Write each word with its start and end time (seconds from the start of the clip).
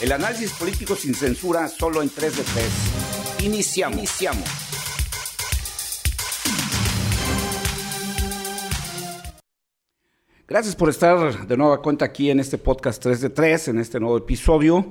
El 0.00 0.12
análisis 0.12 0.52
político 0.52 0.94
sin 0.94 1.12
censura 1.12 1.66
solo 1.66 2.02
en 2.02 2.08
3 2.08 2.36
de 2.36 2.42
3. 2.44 3.46
Iniciamos. 3.46 4.08
Gracias 10.46 10.76
por 10.76 10.88
estar 10.88 11.48
de 11.48 11.56
nueva 11.56 11.82
cuenta 11.82 12.04
aquí 12.04 12.30
en 12.30 12.38
este 12.38 12.58
podcast 12.58 13.02
3 13.02 13.22
de 13.22 13.30
3, 13.30 13.68
en 13.68 13.80
este 13.80 13.98
nuevo 13.98 14.16
episodio. 14.16 14.86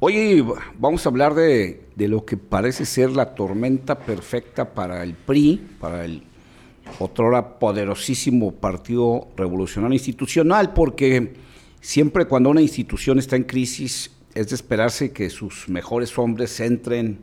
Hoy 0.00 0.42
vamos 0.78 1.04
a 1.04 1.10
hablar 1.10 1.34
de, 1.34 1.82
de 1.94 2.08
lo 2.08 2.24
que 2.24 2.38
parece 2.38 2.86
ser 2.86 3.10
la 3.10 3.34
tormenta 3.34 3.98
perfecta 3.98 4.72
para 4.72 5.02
el 5.02 5.12
PRI, 5.12 5.76
para 5.78 6.06
el 6.06 6.22
otrora 6.98 7.58
poderosísimo 7.58 8.52
Partido 8.52 9.28
Revolucionario 9.36 9.94
Institucional, 9.94 10.72
porque 10.72 11.34
siempre 11.82 12.24
cuando 12.24 12.48
una 12.48 12.62
institución 12.62 13.18
está 13.18 13.36
en 13.36 13.44
crisis 13.44 14.12
es 14.38 14.50
de 14.50 14.54
esperarse 14.54 15.10
que 15.12 15.30
sus 15.30 15.68
mejores 15.68 16.16
hombres 16.16 16.60
entren 16.60 17.18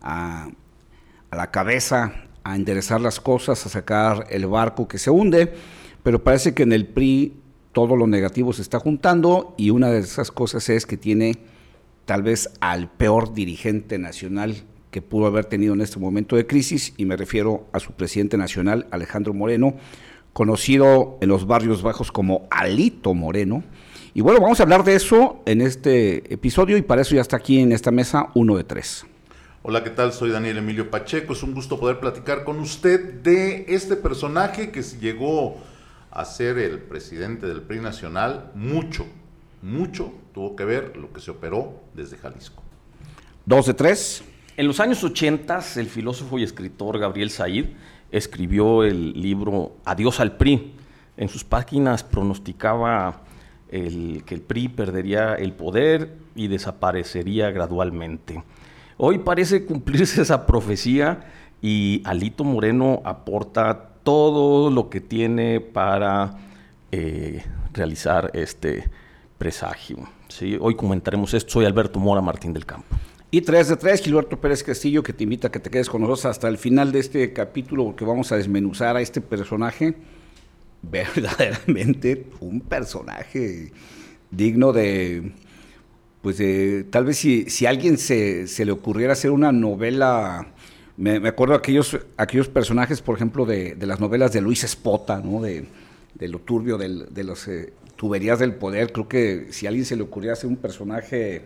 a, 0.00 0.48
la 1.32 1.50
cabeza, 1.50 2.26
a 2.44 2.54
enderezar 2.54 3.00
las 3.00 3.18
cosas, 3.18 3.66
a 3.66 3.68
sacar 3.68 4.26
el 4.30 4.46
barco 4.46 4.86
que 4.86 4.98
se 4.98 5.10
hunde, 5.10 5.52
pero 6.04 6.22
parece 6.22 6.54
que 6.54 6.62
en 6.62 6.72
el 6.72 6.86
PRI 6.86 7.34
todo 7.72 7.96
lo 7.96 8.06
negativo 8.06 8.52
se 8.52 8.62
está 8.62 8.78
juntando 8.78 9.54
y 9.56 9.70
una 9.70 9.90
de 9.90 9.98
esas 9.98 10.30
cosas 10.30 10.68
es 10.68 10.86
que 10.86 10.96
tiene 10.96 11.36
tal 12.04 12.22
vez 12.22 12.48
al 12.60 12.88
peor 12.90 13.34
dirigente 13.34 13.98
nacional 13.98 14.62
que 14.92 15.02
pudo 15.02 15.26
haber 15.26 15.46
tenido 15.46 15.74
en 15.74 15.80
este 15.80 15.98
momento 15.98 16.36
de 16.36 16.46
crisis, 16.46 16.94
y 16.96 17.06
me 17.06 17.16
refiero 17.16 17.66
a 17.72 17.80
su 17.80 17.92
presidente 17.92 18.36
nacional, 18.36 18.86
Alejandro 18.92 19.34
Moreno, 19.34 19.74
conocido 20.32 21.18
en 21.20 21.28
los 21.28 21.46
barrios 21.46 21.82
bajos 21.82 22.12
como 22.12 22.46
Alito 22.50 23.14
Moreno. 23.14 23.64
Y 24.14 24.20
bueno, 24.20 24.40
vamos 24.42 24.60
a 24.60 24.64
hablar 24.64 24.84
de 24.84 24.94
eso 24.94 25.40
en 25.46 25.62
este 25.62 26.34
episodio 26.34 26.76
y 26.76 26.82
para 26.82 27.00
eso 27.00 27.14
ya 27.14 27.22
está 27.22 27.38
aquí 27.38 27.60
en 27.60 27.72
esta 27.72 27.90
mesa 27.90 28.28
uno 28.34 28.58
de 28.58 28.64
tres. 28.64 29.06
Hola, 29.62 29.82
¿qué 29.82 29.88
tal? 29.88 30.12
Soy 30.12 30.30
Daniel 30.30 30.58
Emilio 30.58 30.90
Pacheco. 30.90 31.32
Es 31.32 31.42
un 31.42 31.54
gusto 31.54 31.80
poder 31.80 31.98
platicar 31.98 32.44
con 32.44 32.58
usted 32.58 33.22
de 33.22 33.64
este 33.68 33.96
personaje 33.96 34.70
que 34.70 34.82
llegó 34.82 35.56
a 36.10 36.26
ser 36.26 36.58
el 36.58 36.78
presidente 36.80 37.46
del 37.46 37.62
PRI 37.62 37.80
nacional. 37.80 38.50
Mucho, 38.54 39.06
mucho 39.62 40.12
tuvo 40.34 40.56
que 40.56 40.66
ver 40.66 40.94
lo 40.98 41.10
que 41.10 41.22
se 41.22 41.30
operó 41.30 41.80
desde 41.94 42.18
Jalisco. 42.18 42.62
Dos 43.46 43.64
de 43.64 43.72
tres. 43.72 44.22
En 44.58 44.66
los 44.66 44.78
años 44.80 45.02
80, 45.02 45.58
el 45.76 45.86
filósofo 45.86 46.38
y 46.38 46.42
escritor 46.42 46.98
Gabriel 46.98 47.30
Said 47.30 47.64
escribió 48.10 48.84
el 48.84 49.14
libro 49.14 49.72
Adiós 49.86 50.20
al 50.20 50.36
PRI. 50.36 50.74
En 51.16 51.30
sus 51.30 51.44
páginas 51.44 52.04
pronosticaba 52.04 53.22
el, 53.72 54.22
que 54.24 54.36
el 54.36 54.40
PRI 54.42 54.68
perdería 54.68 55.34
el 55.34 55.52
poder 55.52 56.14
y 56.36 56.46
desaparecería 56.46 57.50
gradualmente. 57.50 58.42
Hoy 58.98 59.18
parece 59.18 59.64
cumplirse 59.64 60.22
esa 60.22 60.46
profecía 60.46 61.24
y 61.60 62.02
Alito 62.04 62.44
Moreno 62.44 63.02
aporta 63.04 63.88
todo 64.04 64.70
lo 64.70 64.90
que 64.90 65.00
tiene 65.00 65.60
para 65.60 66.38
eh, 66.90 67.42
realizar 67.72 68.30
este 68.34 68.90
presagio. 69.38 69.98
¿sí? 70.28 70.56
Hoy 70.60 70.76
comentaremos 70.76 71.34
esto. 71.34 71.52
Soy 71.52 71.64
Alberto 71.64 71.98
Mora 71.98 72.20
Martín 72.20 72.52
del 72.52 72.66
Campo. 72.66 72.96
Y 73.34 73.40
3 73.40 73.68
de 73.70 73.76
3, 73.76 74.02
Gilberto 74.02 74.38
Pérez 74.38 74.62
Castillo, 74.62 75.02
que 75.02 75.14
te 75.14 75.24
invita 75.24 75.48
a 75.48 75.50
que 75.50 75.58
te 75.58 75.70
quedes 75.70 75.88
con 75.88 76.02
nosotros 76.02 76.26
hasta 76.26 76.48
el 76.48 76.58
final 76.58 76.92
de 76.92 76.98
este 76.98 77.32
capítulo, 77.32 77.84
porque 77.86 78.04
vamos 78.04 78.30
a 78.30 78.36
desmenuzar 78.36 78.94
a 78.94 79.00
este 79.00 79.22
personaje, 79.22 79.94
verdaderamente 80.90 82.26
un 82.40 82.60
personaje 82.60 83.72
digno 84.30 84.72
de, 84.72 85.32
pues 86.22 86.42
tal 86.90 87.04
vez 87.04 87.18
si, 87.18 87.48
si 87.50 87.66
a 87.66 87.70
alguien 87.70 87.98
se, 87.98 88.46
se, 88.46 88.64
le 88.64 88.72
ocurriera 88.72 89.12
hacer 89.12 89.30
una 89.30 89.52
novela, 89.52 90.52
me, 90.96 91.16
acuerdo 91.28 91.54
aquellos, 91.54 91.98
aquellos 92.16 92.48
personajes, 92.48 93.02
por 93.02 93.16
ejemplo, 93.16 93.44
de, 93.44 93.74
de, 93.74 93.86
las 93.86 94.00
novelas 94.00 94.32
de 94.32 94.40
Luis 94.40 94.64
Espota, 94.64 95.20
¿no? 95.20 95.42
de, 95.42 95.66
de 96.14 96.28
lo 96.28 96.38
turbio 96.38 96.78
de 96.78 97.24
las 97.24 97.48
eh, 97.48 97.72
tuberías 97.96 98.38
del 98.38 98.54
poder, 98.54 98.92
creo 98.92 99.08
que 99.08 99.48
si 99.50 99.66
alguien 99.66 99.84
se 99.84 99.96
le 99.96 100.02
ocurriera 100.02 100.34
hacer 100.34 100.48
un 100.48 100.56
personaje 100.56 101.42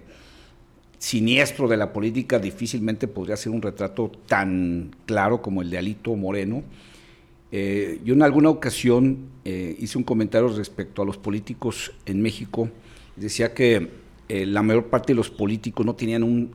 siniestro 0.98 1.68
de 1.68 1.76
la 1.76 1.92
política 1.92 2.38
difícilmente 2.38 3.06
podría 3.08 3.36
ser 3.36 3.52
un 3.52 3.62
retrato 3.62 4.10
tan 4.26 4.90
claro 5.04 5.42
como 5.42 5.62
el 5.62 5.70
de 5.70 5.78
Alito 5.78 6.14
Moreno. 6.16 6.62
Eh, 7.58 8.02
yo 8.04 8.12
en 8.12 8.22
alguna 8.22 8.50
ocasión 8.50 9.30
eh, 9.42 9.74
hice 9.78 9.96
un 9.96 10.04
comentario 10.04 10.46
respecto 10.48 11.00
a 11.00 11.06
los 11.06 11.16
políticos 11.16 11.90
en 12.04 12.20
México. 12.20 12.68
Decía 13.16 13.54
que 13.54 13.92
eh, 14.28 14.44
la 14.44 14.62
mayor 14.62 14.88
parte 14.88 15.14
de 15.14 15.16
los 15.16 15.30
políticos 15.30 15.86
no 15.86 15.94
tenían 15.94 16.22
un, 16.22 16.54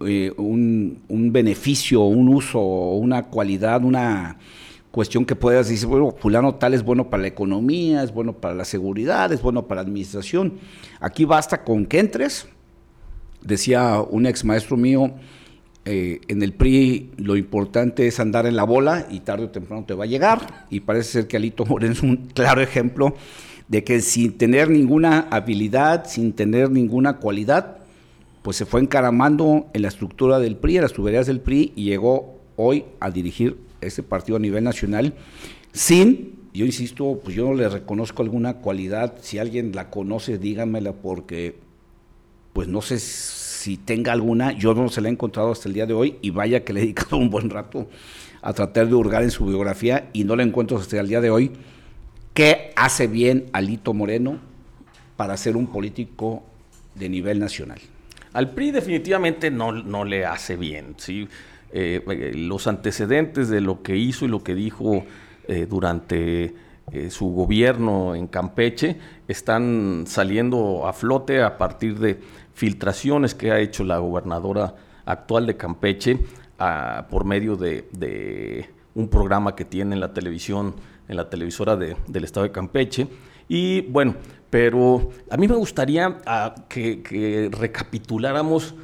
eh, 0.00 0.30
un, 0.36 1.00
un, 1.08 1.32
beneficio, 1.32 2.02
un 2.02 2.28
uso, 2.28 2.60
una 2.60 3.22
cualidad, 3.22 3.82
una 3.82 4.36
cuestión 4.90 5.24
que 5.24 5.34
puedas 5.34 5.70
decir, 5.70 5.88
bueno, 5.88 6.14
fulano 6.18 6.56
tal 6.56 6.74
es 6.74 6.82
bueno 6.82 7.08
para 7.08 7.22
la 7.22 7.28
economía, 7.28 8.02
es 8.02 8.12
bueno 8.12 8.34
para 8.34 8.54
la 8.54 8.66
seguridad, 8.66 9.32
es 9.32 9.40
bueno 9.40 9.66
para 9.66 9.80
la 9.80 9.88
administración. 9.88 10.58
Aquí 11.00 11.24
basta 11.24 11.64
con 11.64 11.86
que 11.86 11.98
entres, 11.98 12.46
decía 13.40 14.02
un 14.02 14.26
ex 14.26 14.44
maestro 14.44 14.76
mío, 14.76 15.14
eh, 15.88 16.20
en 16.26 16.42
el 16.42 16.52
PRI 16.52 17.12
lo 17.16 17.36
importante 17.36 18.08
es 18.08 18.18
andar 18.18 18.44
en 18.46 18.56
la 18.56 18.64
bola 18.64 19.06
y 19.08 19.20
tarde 19.20 19.44
o 19.44 19.50
temprano 19.50 19.84
te 19.86 19.94
va 19.94 20.04
a 20.04 20.08
llegar. 20.08 20.66
Y 20.68 20.80
parece 20.80 21.12
ser 21.12 21.28
que 21.28 21.36
Alito 21.36 21.64
Moreno 21.64 21.92
es 21.92 22.02
un 22.02 22.16
claro 22.34 22.60
ejemplo 22.60 23.14
de 23.68 23.84
que 23.84 24.00
sin 24.00 24.36
tener 24.36 24.68
ninguna 24.68 25.28
habilidad, 25.30 26.06
sin 26.06 26.32
tener 26.32 26.70
ninguna 26.70 27.18
cualidad, 27.18 27.78
pues 28.42 28.56
se 28.56 28.66
fue 28.66 28.80
encaramando 28.80 29.68
en 29.72 29.82
la 29.82 29.88
estructura 29.88 30.38
del 30.40 30.56
PRI, 30.56 30.76
en 30.76 30.82
las 30.82 30.92
tuberías 30.92 31.26
del 31.26 31.40
PRI 31.40 31.72
y 31.76 31.84
llegó 31.84 32.40
hoy 32.56 32.84
a 33.00 33.10
dirigir 33.10 33.56
ese 33.80 34.02
partido 34.02 34.36
a 34.36 34.40
nivel 34.40 34.64
nacional 34.64 35.14
sin, 35.72 36.48
yo 36.52 36.64
insisto, 36.64 37.20
pues 37.22 37.36
yo 37.36 37.44
no 37.44 37.54
le 37.54 37.68
reconozco 37.68 38.22
alguna 38.22 38.54
cualidad. 38.54 39.18
Si 39.20 39.38
alguien 39.38 39.72
la 39.72 39.90
conoce, 39.90 40.38
dígamela 40.38 40.94
porque 40.94 41.58
pues 42.54 42.66
no 42.66 42.80
sé 42.80 42.98
si 43.66 43.76
tenga 43.78 44.12
alguna, 44.12 44.52
yo 44.52 44.74
no 44.74 44.88
se 44.88 45.00
la 45.00 45.08
he 45.08 45.10
encontrado 45.10 45.50
hasta 45.50 45.68
el 45.68 45.74
día 45.74 45.86
de 45.86 45.92
hoy 45.92 46.18
y 46.22 46.30
vaya 46.30 46.62
que 46.62 46.72
le 46.72 46.78
he 46.78 46.82
dedicado 46.84 47.16
un 47.16 47.30
buen 47.30 47.50
rato 47.50 47.88
a 48.40 48.52
tratar 48.52 48.86
de 48.86 48.94
hurgar 48.94 49.24
en 49.24 49.32
su 49.32 49.44
biografía 49.44 50.08
y 50.12 50.22
no 50.22 50.36
la 50.36 50.44
encuentro 50.44 50.78
hasta 50.78 51.00
el 51.00 51.08
día 51.08 51.20
de 51.20 51.30
hoy. 51.30 51.50
¿Qué 52.32 52.70
hace 52.76 53.08
bien 53.08 53.46
Alito 53.52 53.92
Moreno 53.92 54.38
para 55.16 55.36
ser 55.36 55.56
un 55.56 55.66
político 55.66 56.44
de 56.94 57.08
nivel 57.08 57.40
nacional? 57.40 57.80
Al 58.34 58.50
PRI 58.50 58.70
definitivamente 58.70 59.50
no, 59.50 59.72
no 59.72 60.04
le 60.04 60.24
hace 60.26 60.54
bien. 60.54 60.94
¿sí? 60.96 61.26
Eh, 61.72 62.32
los 62.36 62.68
antecedentes 62.68 63.48
de 63.48 63.60
lo 63.60 63.82
que 63.82 63.96
hizo 63.96 64.26
y 64.26 64.28
lo 64.28 64.44
que 64.44 64.54
dijo 64.54 65.04
eh, 65.48 65.66
durante 65.68 66.54
eh, 66.92 67.10
su 67.10 67.32
gobierno 67.32 68.14
en 68.14 68.28
Campeche 68.28 68.96
están 69.26 70.04
saliendo 70.06 70.86
a 70.86 70.92
flote 70.92 71.42
a 71.42 71.58
partir 71.58 71.98
de 71.98 72.20
filtraciones 72.56 73.34
que 73.34 73.52
ha 73.52 73.60
hecho 73.60 73.84
la 73.84 73.98
gobernadora 73.98 74.74
actual 75.04 75.46
de 75.46 75.58
Campeche 75.58 76.18
a, 76.58 77.06
por 77.10 77.26
medio 77.26 77.54
de, 77.54 78.66
un 78.94 79.08
programa 79.08 79.54
que 79.54 79.66
tiene 79.66 79.94
en 79.94 80.00
la 80.00 80.14
televisión, 80.14 80.74
en 81.06 81.16
la 81.16 81.28
televisora 81.28 81.76
de, 81.76 81.96
del 82.08 82.24
estado 82.24 82.44
de 82.44 82.52
Campeche. 82.52 83.08
Y 83.46 83.82
bueno, 83.82 84.14
pero 84.48 85.10
a 85.30 85.36
mí 85.36 85.46
me 85.46 85.54
gustaría 85.54 86.22
a, 86.24 86.54
que, 86.66 87.50
recapituláramos 87.52 88.74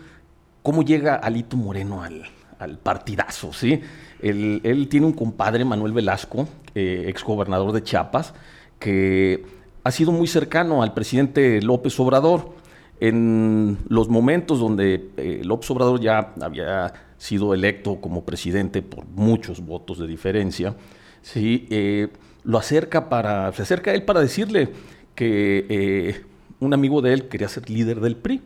cómo 0.63 0.83
llega 0.83 1.15
Alito 1.15 1.57
Moreno 1.57 2.03
al, 2.03 2.79
partidazo, 2.81 3.53
¿sí? 3.53 3.81
Él, 4.21 4.61
él, 4.63 4.87
tiene 4.89 5.07
un 5.07 5.15
compadre, 5.15 5.65
Manuel 5.65 5.93
Velasco, 5.93 6.47
eh, 6.77 7.07
exgobernador 7.09 7.73
de 7.73 7.83
Chiapas, 7.83 8.35
que 8.79 9.45
ha 9.83 9.91
sido 9.91 10.13
muy 10.13 10.29
cercano 10.29 10.83
al 10.85 10.95
presidente 10.95 11.61
López 11.61 11.99
Obrador 11.99 12.62
en 13.03 13.79
los 13.89 14.09
momentos 14.09 14.61
donde 14.61 15.11
eh, 15.17 15.41
López 15.43 15.69
Obrador 15.73 16.01
ya 16.01 16.35
había 16.41 16.93
sido 17.19 17.53
electo 17.53 18.01
como 18.01 18.25
presidente 18.25 18.81
por 18.81 19.07
muchos 19.07 19.61
votos 19.61 19.99
de 19.99 20.07
diferencia, 20.07 20.77
¿sí? 21.21 21.67
Eh, 21.71 22.11
lo 22.45 22.59
acerca 22.59 23.09
para, 23.09 23.51
se 23.55 23.63
acerca 23.63 23.91
a 23.91 23.95
él 23.95 24.05
para 24.05 24.21
decirle 24.21 24.69
que 25.17 25.67
eh, 25.69 26.23
un 26.61 26.75
amigo 26.75 27.03
de 27.03 27.13
él 27.13 27.27
quería 27.27 27.49
ser 27.49 27.69
líder 27.69 27.99
del 27.99 28.15
PRI. 28.15 28.41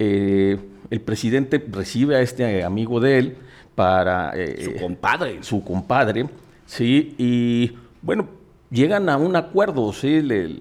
Eh, 0.00 0.58
el 0.90 1.00
presidente 1.00 1.64
recibe 1.70 2.16
a 2.16 2.20
este 2.20 2.64
amigo 2.64 2.98
de 2.98 3.18
él 3.18 3.36
para... 3.76 4.32
su 4.60 4.74
compadre. 4.74 5.38
Su 5.42 5.62
compadre, 5.62 6.28
sí, 6.66 7.14
y 7.16 7.72
bueno, 8.02 8.26
llegan 8.72 9.08
a 9.08 9.16
un 9.18 9.36
acuerdo, 9.36 9.92
sí, 9.92 10.20
le, 10.20 10.48
le 10.48 10.58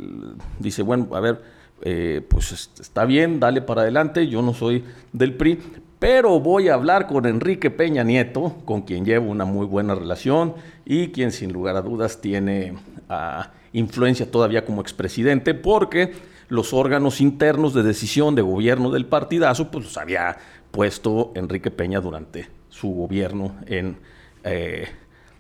dice, 0.60 0.84
bueno, 0.84 1.08
a 1.16 1.20
ver, 1.20 1.53
eh, 1.82 2.22
pues 2.28 2.70
está 2.80 3.06
bien, 3.06 3.40
dale 3.40 3.62
para 3.62 3.82
adelante, 3.82 4.28
yo 4.28 4.42
no 4.42 4.54
soy 4.54 4.84
del 5.12 5.34
PRI, 5.34 5.60
pero 6.00 6.40
voy 6.40 6.68
a 6.68 6.74
hablar 6.74 7.08
con 7.08 7.26
Enrique 7.26 7.70
Peña 7.70 8.04
Nieto, 8.04 8.58
con 8.66 8.82
quien 8.82 9.06
llevo 9.06 9.30
una 9.32 9.46
muy 9.46 9.66
buena 9.66 9.96
relación 9.96 10.54
y 10.86 11.10
quien 11.10 11.32
sin 11.32 11.54
lugar 11.54 11.76
a 11.78 11.82
dudas 11.82 12.20
tiene 12.20 12.74
uh, 13.10 13.44
influencia 13.72 14.30
todavía 14.30 14.66
como 14.66 14.82
expresidente, 14.82 15.54
porque 15.54 16.14
los 16.50 16.74
órganos 16.74 17.22
internos 17.22 17.74
de 17.74 17.84
decisión 17.84 18.36
de 18.36 18.42
gobierno 18.42 18.92
del 18.92 19.06
partidazo, 19.06 19.72
pues 19.72 19.86
los 19.86 19.98
había 19.98 20.38
puesto 20.72 21.32
Enrique 21.36 21.72
Peña 21.72 22.02
durante 22.02 22.50
su 22.70 22.90
gobierno 22.90 23.56
en 23.66 23.98
eh, 24.44 24.88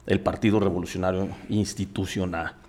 el 0.06 0.20
Partido 0.22 0.60
Revolucionario 0.60 1.28
Institucional. 1.50 2.63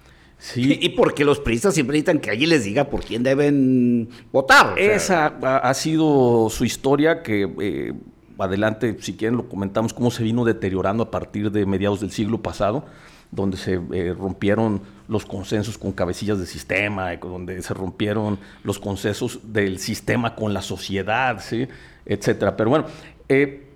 Sí. 0.44 0.79
Y 0.79 0.91
porque 0.91 1.25
los 1.25 1.38
periodistas 1.38 1.73
siempre 1.73 1.94
necesitan 1.94 2.19
que 2.19 2.31
alguien 2.31 2.50
les 2.50 2.64
diga 2.64 2.85
por 2.85 3.02
quién 3.02 3.23
deben 3.23 4.11
votar. 4.31 4.79
Esa 4.79 5.29
ha, 5.43 5.73
sido 5.73 6.50
su 6.50 6.67
historia 6.67 7.23
que 7.23 7.50
eh, 7.62 7.94
adelante, 8.38 8.94
si 9.00 9.17
quieren, 9.17 9.38
lo 9.38 9.49
comentamos 9.49 9.94
cómo 9.94 10.11
se 10.11 10.23
vino 10.23 10.44
deteriorando 10.44 11.05
a 11.05 11.11
partir 11.11 11.50
de 11.50 11.64
mediados 11.64 12.02
del 12.02 12.11
siglo 12.11 12.43
pasado, 12.43 12.85
donde 13.31 13.56
se 13.56 13.81
eh, 13.94 14.12
rompieron 14.12 14.82
los 15.08 15.25
consensos 15.25 15.79
con 15.79 15.93
cabecillas 15.93 16.38
de 16.38 16.44
sistema, 16.44 17.17
donde 17.17 17.62
se 17.62 17.73
rompieron 17.73 18.38
los 18.64 18.79
consensos 18.79 19.41
del 19.50 19.79
sistema 19.79 20.35
con 20.35 20.52
la 20.52 20.61
sociedad, 20.61 21.41
¿sí? 21.43 21.67
etcétera. 22.05 22.55
Pero 22.55 22.69
bueno, 22.69 22.85
eh, 23.31 23.67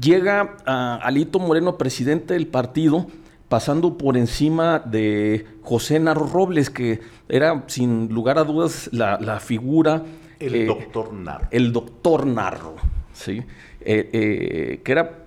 llega 0.00 0.58
a 0.64 0.94
Alito 1.02 1.40
Moreno, 1.40 1.76
presidente 1.76 2.34
del 2.34 2.46
partido, 2.46 3.08
pasando 3.48 3.96
por 3.96 4.16
encima 4.16 4.78
de 4.78 5.46
José 5.62 5.98
Narro 5.98 6.26
Robles, 6.26 6.70
que 6.70 7.00
era 7.28 7.64
sin 7.66 8.08
lugar 8.08 8.38
a 8.38 8.44
dudas 8.44 8.90
la, 8.92 9.40
figura... 9.40 10.04
El 10.38 10.54
eh, 10.54 10.66
doctor 10.66 11.12
Narro. 11.12 11.48
El 11.50 11.72
doctor 11.72 12.26
Narro, 12.26 12.76
¿sí? 13.12 13.42
Eh, 13.80 14.10
eh, 14.12 14.80
que 14.84 14.92
era 14.92 15.24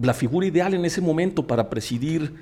la 0.00 0.14
figura 0.14 0.46
ideal 0.46 0.74
en 0.74 0.84
ese 0.84 1.00
momento 1.00 1.46
para 1.46 1.70
presidir 1.70 2.34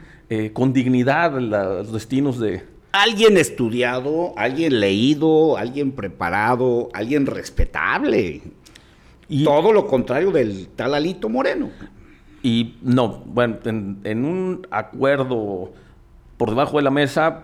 con 0.52 0.74
dignidad 0.74 1.40
los 1.40 1.90
destinos 1.90 2.38
de... 2.38 2.62
Alguien 2.92 3.38
estudiado, 3.38 4.34
alguien 4.36 4.78
leído, 4.78 5.56
alguien 5.56 5.92
preparado, 5.92 6.90
alguien 6.92 7.24
respetable. 7.24 8.42
Y 9.26 9.44
todo 9.44 9.72
lo 9.72 9.86
contrario 9.86 10.30
del 10.30 10.68
tal 10.68 10.94
Alito 10.94 11.30
Moreno. 11.30 11.70
Y 12.48 12.78
no, 12.80 13.08
bueno, 13.26 13.58
en, 13.66 14.24
un 14.24 14.66
acuerdo 14.70 15.70
por 16.38 16.48
debajo 16.48 16.78
de 16.78 16.82
la 16.82 16.90
mesa, 16.90 17.42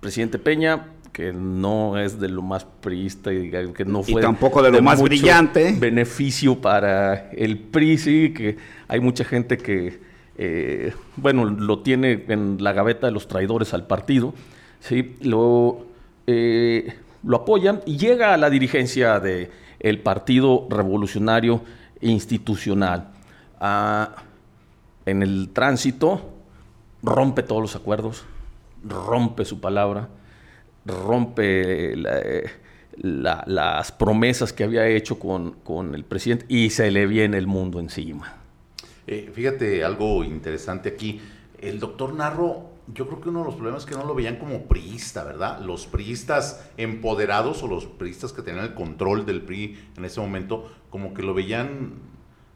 presidente 0.00 0.38
Peña, 0.38 0.86
que 1.12 1.30
no 1.34 1.98
es 1.98 2.18
de 2.18 2.30
lo 2.30 2.40
más 2.40 2.64
priista 2.64 3.34
y 3.34 3.50
que 3.50 3.84
no 3.84 4.02
fue 4.02 4.22
tampoco 4.22 4.62
de 4.62 4.70
lo 4.70 4.80
más 4.80 5.02
brillante. 5.02 5.76
beneficio 5.78 6.58
para 6.58 7.30
el 7.32 7.58
PRI 7.58 7.98
sí 7.98 8.32
que 8.32 8.56
hay 8.88 9.00
mucha 9.00 9.24
gente 9.24 9.58
que 9.58 10.00
eh, 10.38 10.94
bueno 11.16 11.44
lo 11.44 11.80
tiene 11.80 12.24
en 12.28 12.62
la 12.62 12.72
gaveta 12.72 13.06
de 13.06 13.12
los 13.12 13.28
traidores 13.28 13.72
al 13.72 13.86
partido 13.86 14.34
sí 14.80 15.16
lo 15.22 15.86
eh, 16.26 16.92
lo 17.24 17.38
apoyan 17.38 17.80
y 17.86 17.96
llega 17.96 18.34
a 18.34 18.36
la 18.36 18.50
dirigencia 18.50 19.18
de 19.20 19.50
el 19.80 20.00
Partido 20.00 20.66
Revolucionario 20.70 21.62
Institucional. 22.00 23.08
Ah, 23.60 24.25
en 25.06 25.22
el 25.22 25.50
tránsito 25.52 26.32
rompe 27.02 27.42
todos 27.42 27.62
los 27.62 27.76
acuerdos, 27.76 28.24
rompe 28.84 29.44
su 29.44 29.60
palabra, 29.60 30.08
rompe 30.84 31.94
las 32.96 33.92
promesas 33.92 34.52
que 34.52 34.64
había 34.64 34.86
hecho 34.88 35.18
con, 35.18 35.94
el 35.94 36.04
presidente 36.04 36.44
y 36.48 36.70
se 36.70 36.90
le 36.90 37.06
viene 37.06 37.38
el 37.38 37.46
mundo 37.46 37.80
encima. 37.80 38.34
Eh, 39.06 39.30
fíjate 39.32 39.84
algo 39.84 40.24
interesante 40.24 40.88
aquí. 40.90 41.20
El 41.60 41.78
doctor 41.78 42.12
Narro, 42.12 42.70
yo 42.92 43.06
creo 43.06 43.20
que 43.20 43.28
uno 43.28 43.40
de 43.40 43.44
los 43.46 43.54
problemas 43.54 43.84
es 43.84 43.88
que 43.88 43.94
no 43.94 44.04
lo 44.04 44.14
veían 44.14 44.36
como 44.36 44.64
priista, 44.64 45.22
¿verdad? 45.22 45.60
Los 45.60 45.86
priistas 45.86 46.68
empoderados 46.76 47.62
o 47.62 47.68
los 47.68 47.86
priistas 47.86 48.32
que 48.32 48.42
tenían 48.42 48.64
el 48.64 48.74
control 48.74 49.24
del 49.24 49.42
PRI 49.42 49.78
en 49.96 50.04
ese 50.04 50.20
momento, 50.20 50.68
como 50.90 51.14
que 51.14 51.22
lo 51.22 51.34
veían 51.34 51.94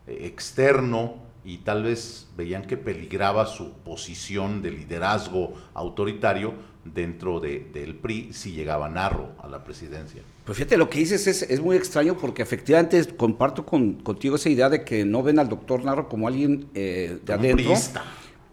eh, 0.08 0.26
externo 0.26 1.29
y 1.44 1.58
tal 1.58 1.82
vez 1.82 2.28
veían 2.36 2.62
que 2.62 2.76
peligraba 2.76 3.46
su 3.46 3.72
posición 3.72 4.62
de 4.62 4.70
liderazgo 4.72 5.54
autoritario 5.74 6.54
dentro 6.84 7.40
del 7.40 7.94
PRI 7.94 8.32
si 8.32 8.52
llegaba 8.52 8.88
Narro 8.88 9.30
a 9.42 9.48
la 9.48 9.64
presidencia. 9.64 10.22
Pues 10.44 10.58
fíjate, 10.58 10.76
lo 10.76 10.88
que 10.88 10.98
dices 10.98 11.26
es, 11.26 11.60
muy 11.60 11.76
extraño 11.76 12.16
porque 12.16 12.42
efectivamente 12.42 13.04
comparto 13.16 13.64
contigo 13.64 14.36
esa 14.36 14.48
idea 14.48 14.68
de 14.68 14.84
que 14.84 15.04
no 15.04 15.22
ven 15.22 15.38
al 15.38 15.48
doctor 15.48 15.84
Narro 15.84 16.08
como 16.08 16.28
alguien 16.28 16.68
eh, 16.74 17.18
de 17.24 17.32
adentro. 17.32 17.72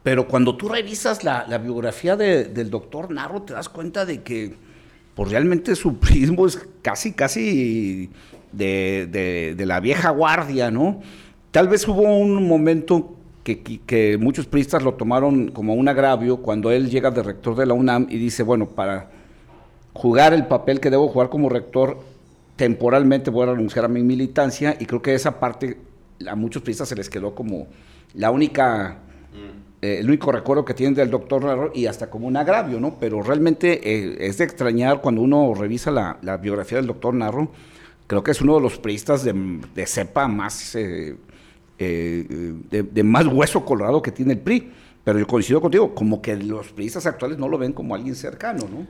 Pero 0.03 0.27
cuando 0.27 0.55
tú 0.55 0.69
revisas 0.69 1.23
la, 1.23 1.57
biografía 1.57 2.15
del 2.15 2.69
doctor 2.69 3.11
Narro 3.11 3.41
te 3.41 3.53
das 3.53 3.67
cuenta 3.67 4.05
de 4.05 4.23
que 4.23 4.55
pues 5.15 5.31
realmente 5.31 5.75
su 5.75 5.97
prismo 5.97 6.45
es 6.45 6.65
casi, 6.81 7.13
casi 7.13 8.11
de, 8.51 9.55
de 9.57 9.65
la 9.65 9.79
vieja 9.79 10.11
guardia, 10.11 10.69
¿no? 10.71 11.01
Tal 11.57 11.69
vez 11.69 11.87
hubo 11.87 12.03
un 12.03 12.47
momento 12.47 13.15
que, 13.43 14.15
muchos 14.21 14.45
priistas 14.45 14.83
lo 14.83 14.93
tomaron 14.93 15.49
como 15.49 15.73
un 15.73 15.87
agravio 15.87 16.37
cuando 16.37 16.69
él 16.69 16.87
llega 16.87 17.09
de 17.09 17.23
rector 17.23 17.55
de 17.55 17.65
la 17.65 17.73
UNAM 17.73 18.05
y 18.11 18.19
dice, 18.19 18.43
bueno, 18.43 18.67
para 18.67 19.09
jugar 19.91 20.35
el 20.35 20.45
papel 20.45 20.79
que 20.79 20.91
debo 20.91 21.07
jugar 21.07 21.29
como 21.29 21.49
rector, 21.49 21.97
temporalmente 22.57 23.31
voy 23.31 23.47
a 23.47 23.53
renunciar 23.53 23.85
a 23.85 23.87
mi 23.87 24.03
militancia 24.03 24.77
y 24.79 24.85
creo 24.85 25.01
que 25.01 25.15
esa 25.15 25.39
parte 25.39 25.79
a 26.29 26.35
muchos 26.35 26.61
priistas 26.61 26.89
se 26.89 26.95
les 26.95 27.09
quedó 27.09 27.33
como 27.33 27.65
la 28.13 28.29
única, 28.29 28.99
mm. 29.33 29.81
eh, 29.81 29.97
el 30.01 30.07
único 30.09 30.31
recuerdo 30.31 30.63
que 30.63 30.75
tienen 30.75 30.93
del 30.93 31.09
doctor 31.09 31.43
Narro 31.43 31.71
y 31.73 31.87
hasta 31.87 32.07
como 32.07 32.27
un 32.27 32.37
agravio, 32.37 32.79
¿no? 32.79 32.99
Pero 32.99 33.23
realmente 33.23 33.81
eh, 33.83 34.17
es 34.19 34.37
de 34.37 34.43
extrañar 34.43 35.01
cuando 35.01 35.23
uno 35.23 35.55
revisa 35.55 35.89
la, 35.89 36.37
biografía 36.37 36.77
del 36.77 36.85
doctor 36.85 37.15
Narro, 37.15 37.51
creo 38.05 38.21
que 38.21 38.29
es 38.29 38.41
uno 38.41 38.53
de 38.53 38.61
los 38.61 38.77
priistas 38.77 39.23
de, 39.23 39.87
cepa 39.87 40.27
más... 40.27 40.75
Eh, 40.75 41.15
eh, 41.79 42.55
de, 42.69 43.03
más 43.03 43.27
hueso 43.27 43.63
colorado 43.63 44.01
que 44.01 44.11
tiene 44.11 44.33
el 44.33 44.39
PRI. 44.39 44.71
Pero 45.03 45.19
yo 45.19 45.27
coincido 45.27 45.61
contigo, 45.61 45.95
como 45.95 46.21
que 46.21 46.35
los 46.35 46.67
priistas 46.73 47.05
actuales 47.05 47.37
no 47.37 47.47
lo 47.47 47.57
ven 47.57 47.71
como 47.71 47.95
alguien 47.95 48.15
cercano, 48.15 48.67
¿no? 48.69 48.85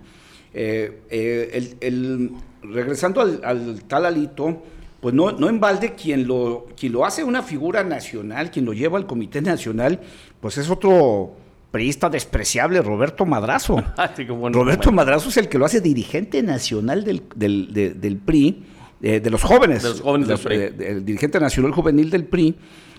Eh, 0.53 1.01
eh, 1.11 1.75
el, 1.81 2.31
regresando 2.63 3.21
al, 3.21 3.83
tal 3.83 4.05
Alito, 4.05 4.63
pues 4.99 5.13
no, 5.13 5.31
no 5.33 5.47
en 5.47 5.59
balde 5.59 5.93
quien 5.93 6.25
lo, 6.25 6.65
quien 6.75 6.93
lo 6.93 7.05
hace 7.05 7.23
una 7.23 7.43
figura 7.43 7.83
nacional, 7.83 8.49
quien 8.49 8.65
lo 8.65 8.73
lleva 8.73 8.97
al 8.97 9.05
Comité 9.05 9.41
Nacional, 9.41 9.99
pues 10.41 10.57
es 10.57 10.71
otro 10.71 11.33
priista 11.69 12.09
despreciable, 12.09 12.81
Roberto 12.81 13.25
Madrazo. 13.25 13.83
Ah, 13.97 14.11
Roberto 14.51 14.91
Madrazo 14.91 15.29
es 15.29 15.37
el 15.37 15.49
que 15.49 15.59
lo 15.59 15.65
hace 15.65 15.81
dirigente 15.81 16.41
nacional 16.41 17.03
del, 17.03 17.21
del 17.35 18.17
PRI 18.17 18.63
eh, 19.01 19.19
de 19.19 19.29
los 19.29 19.44
jóvenes. 19.44 19.83
De 19.83 19.89
los 19.89 20.01
jóvenes 20.01 20.27
del 20.27 20.39
PRI. 20.39 20.55
Eh, 20.55 20.75
el 20.79 21.05
dirigente 21.05 21.39
nacional 21.39 21.71
juvenil 21.71 22.09
del 22.09 22.25
PRI. 22.25 22.56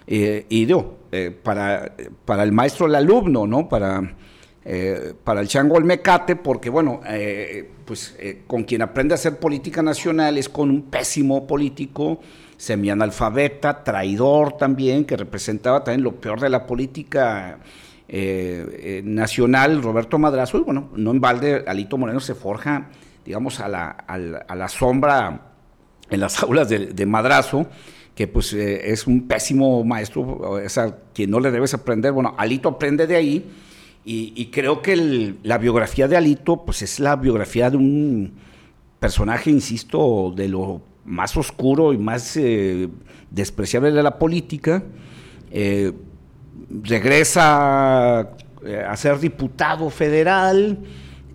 Eh, 0.07 0.47
y 0.49 0.67
yo, 0.67 0.99
para, 1.43 1.93
para 2.25 2.43
el 2.43 2.53
maestro, 2.53 2.87
el 2.87 2.95
alumno, 2.95 3.47
¿no? 3.47 3.69
Para, 3.69 4.15
para 5.25 5.41
el 5.41 5.49
chango 5.49 5.77
el 5.77 5.85
mecate, 5.85 6.37
porque 6.37 6.71
bueno, 6.71 7.01
pues 7.85 8.17
con 8.47 8.65
quien 8.65 8.83
aprende 8.83 9.13
a 9.13 9.17
hacer 9.17 9.39
política 9.39 9.83
nacional 9.83 10.39
es 10.39 10.49
con 10.49 10.71
un 10.71 10.83
pésimo 10.85 11.47
político, 11.47 12.21
semianalfabeta, 12.57 13.85
traidor 13.85 14.57
también, 14.57 15.05
que 15.05 15.17
representaba 15.17 15.85
también 15.85 16.05
lo 16.05 16.17
peor 16.17 16.41
de 16.41 16.49
la 16.49 16.67
política 16.67 17.59
nacional, 19.05 19.83
Roberto 19.83 20.19
Madrazo, 20.19 20.57
y 20.57 20.63
bueno, 20.63 20.89
no 20.97 21.11
en 21.11 21.21
balde, 21.21 21.65
Alito 21.67 21.99
Moreno 21.99 22.21
se 22.21 22.35
forja, 22.35 22.89
digamos, 23.27 23.61
a 23.61 23.69
la, 23.69 23.91
a 23.91 24.57
la 24.57 24.69
sombra 24.69 25.48
en 26.11 26.21
las 26.21 26.43
aulas 26.43 26.69
de, 26.69 27.07
madrazo, 27.07 27.67
que 28.15 28.27
pues 28.27 28.53
eh, 28.53 28.91
es 28.93 29.07
un 29.07 29.29
pésimo 29.29 29.85
maestro, 29.85 30.23
o 30.23 30.69
sea, 30.69 30.99
quien 31.15 31.31
no 31.31 31.41
le 31.41 31.51
debes 31.51 31.75
aprender. 31.75 32.13
Bueno, 32.13 32.35
Alito 32.39 32.69
aprende 32.69 33.07
de 33.07 33.17
ahí 33.17 33.47
y, 34.05 34.47
creo 34.47 34.81
que 34.81 35.35
la 35.43 35.59
biografía 35.59 36.09
de 36.09 36.17
Alito 36.17 36.65
pues 36.65 36.81
es 36.81 36.99
la 36.99 37.17
biografía 37.17 37.71
de 37.71 37.77
un 37.77 38.33
personaje, 38.99 39.51
insisto, 39.51 40.33
de 40.35 40.49
lo 40.49 40.81
más 41.05 41.37
oscuro 41.37 41.93
y 41.93 41.99
más 41.99 42.37
eh, 42.39 42.89
despreciable 43.31 43.91
de 43.91 44.03
la 44.03 44.19
política. 44.19 44.83
Eh, 45.51 45.93
regresa 46.71 48.21
a 48.21 48.97
ser 48.97 49.19
diputado 49.21 49.91
federal, 49.91 50.79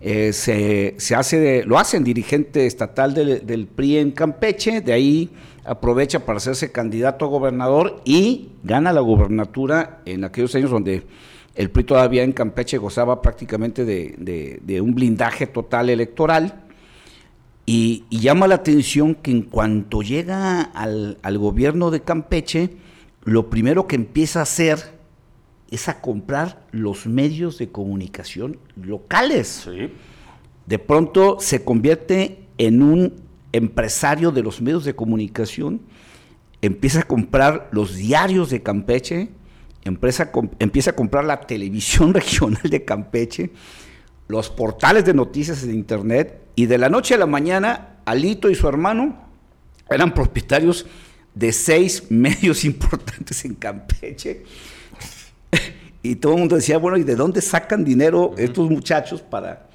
eh, 0.06 0.34
se, 0.34 1.14
hace 1.14 1.40
de, 1.40 1.64
lo 1.64 1.78
hacen 1.78 2.04
dirigente 2.04 2.66
estatal 2.66 3.14
del, 3.14 3.66
PRI 3.66 3.96
en 3.96 4.10
Campeche, 4.10 4.82
de 4.82 4.92
ahí 4.92 5.30
aprovecha 5.64 6.26
para 6.26 6.36
hacerse 6.36 6.70
candidato 6.70 7.24
a 7.24 7.28
gobernador 7.28 8.02
y 8.04 8.50
gana 8.62 8.92
la 8.92 9.00
gobernatura 9.00 10.02
en 10.04 10.24
aquellos 10.24 10.54
años 10.56 10.70
donde 10.70 11.04
el 11.54 11.70
PRI 11.70 11.84
todavía 11.84 12.22
en 12.22 12.32
Campeche 12.32 12.76
gozaba 12.76 13.22
prácticamente 13.22 13.86
de, 13.86 14.80
un 14.82 14.94
blindaje 14.94 15.46
total 15.46 15.88
electoral. 15.88 16.64
Y, 17.64 18.04
llama 18.10 18.46
la 18.46 18.56
atención 18.56 19.14
que 19.14 19.30
en 19.30 19.40
cuanto 19.40 20.02
llega 20.02 20.60
al, 20.60 21.16
al 21.22 21.38
gobierno 21.38 21.90
de 21.90 22.02
Campeche, 22.02 22.72
lo 23.24 23.48
primero 23.48 23.86
que 23.86 23.96
empieza 23.96 24.40
a 24.40 24.42
hacer 24.42 24.80
es 25.74 25.88
a 25.88 26.00
comprar 26.00 26.64
los 26.70 27.06
medios 27.06 27.58
de 27.58 27.70
comunicación 27.70 28.58
locales. 28.76 29.68
De 30.66 30.78
pronto 30.78 31.38
se 31.40 31.64
convierte 31.64 32.46
en 32.58 32.82
un 32.82 33.14
empresario 33.52 34.30
de 34.30 34.42
los 34.42 34.60
medios 34.62 34.84
de 34.84 34.94
comunicación, 34.94 35.82
empieza 36.62 37.00
a 37.00 37.02
comprar 37.02 37.68
los 37.72 37.96
diarios 37.96 38.50
de 38.50 38.62
Campeche, 38.62 39.30
empieza 39.84 40.24
a, 40.24 40.30
empieza 40.58 40.90
a 40.92 40.96
comprar 40.96 41.24
la 41.24 41.40
televisión 41.40 42.14
regional 42.14 42.62
de 42.62 42.84
Campeche, 42.84 43.50
los 44.28 44.50
portales 44.50 45.04
de 45.04 45.12
noticias 45.12 45.66
de 45.66 45.74
internet, 45.74 46.40
y 46.56 46.66
de 46.66 46.78
la 46.78 46.88
noche 46.88 47.14
a 47.14 47.18
la 47.18 47.26
mañana, 47.26 47.96
Alito 48.04 48.48
y 48.48 48.54
su 48.54 48.68
hermano 48.68 49.24
eran 49.90 50.14
propietarios 50.14 50.86
de 51.34 51.52
seis 51.52 52.04
medios 52.10 52.64
importantes 52.64 53.44
en 53.44 53.54
Campeche. 53.56 54.44
Y 56.02 56.16
todo 56.16 56.34
el 56.34 56.40
mundo 56.40 56.56
decía, 56.56 56.78
bueno, 56.78 56.96
¿y 56.96 57.02
de 57.02 57.16
dónde 57.16 57.40
sacan 57.40 57.84
dinero 57.84 58.32
estos 58.36 58.68
muchachos 58.70 59.22
para, 59.22 59.68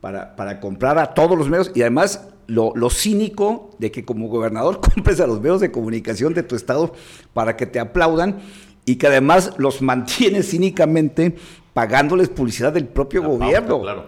para, 0.00 0.36
para, 0.36 0.60
comprar 0.60 0.98
a 0.98 1.14
todos 1.14 1.36
los 1.36 1.48
medios? 1.48 1.70
Y 1.74 1.82
además, 1.82 2.28
lo, 2.46 2.72
lo, 2.74 2.90
cínico 2.90 3.70
de 3.78 3.90
que 3.90 4.04
como 4.04 4.28
gobernador 4.28 4.80
compres 4.94 5.20
a 5.20 5.26
los 5.26 5.40
medios 5.40 5.60
de 5.60 5.70
comunicación 5.70 6.34
de 6.34 6.42
tu 6.42 6.56
estado 6.56 6.94
para 7.32 7.56
que 7.56 7.66
te 7.66 7.80
aplaudan 7.80 8.40
y 8.84 8.96
que 8.96 9.06
además 9.06 9.52
los 9.58 9.80
mantienes 9.82 10.50
cínicamente 10.50 11.36
pagándoles 11.72 12.28
publicidad 12.28 12.72
del 12.72 12.86
propio 12.86 13.22
gobierno. 13.22 13.80
claro. 13.80 14.06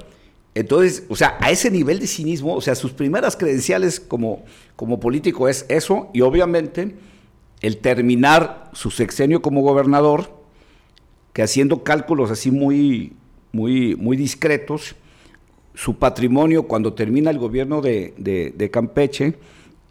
Entonces, 0.55 1.05
o 1.09 1.17
sea, 1.17 1.37
a 1.41 1.51
ese 1.51 1.71
nivel 1.71 1.99
de 1.99 2.07
cinismo, 2.07 2.55
o 2.55 2.61
sea, 2.61 2.77
sus 2.77 2.93
primeras 2.93 3.37
credenciales 3.37 3.99
como, 3.99 4.45
como 4.77 5.01
político 5.01 5.49
es 5.49 5.67
eso, 5.69 6.11
y 6.15 6.21
obviamente 6.21 6.95
el 7.61 7.79
terminar 7.79 8.71
su 8.73 8.91
sexenio 8.91 9.43
como 9.43 9.63
gobernador, 9.63 10.31
que 11.35 11.43
haciendo 11.43 11.85
cálculos 11.85 12.31
así 12.31 12.51
muy, 12.51 13.13
muy, 13.53 13.95
muy 13.97 14.17
discretos, 14.17 14.97
su 15.75 15.99
patrimonio 15.99 16.63
cuando 16.63 16.95
termina 16.95 17.31
el 17.31 17.39
gobierno 17.39 17.83
de, 17.83 18.15
de 18.17 18.71
Campeche 18.71 19.35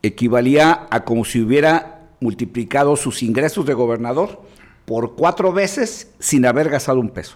equivalía 0.01 0.87
a 0.89 1.03
como 1.03 1.23
si 1.25 1.41
hubiera 1.41 2.09
multiplicado 2.19 2.95
sus 2.95 3.21
ingresos 3.21 3.65
de 3.65 3.75
gobernador 3.75 4.41
por 4.85 5.15
cuatro 5.15 5.53
veces 5.53 6.11
sin 6.19 6.45
haber 6.45 6.69
gastado 6.69 6.99
un 6.99 7.09
peso. 7.09 7.35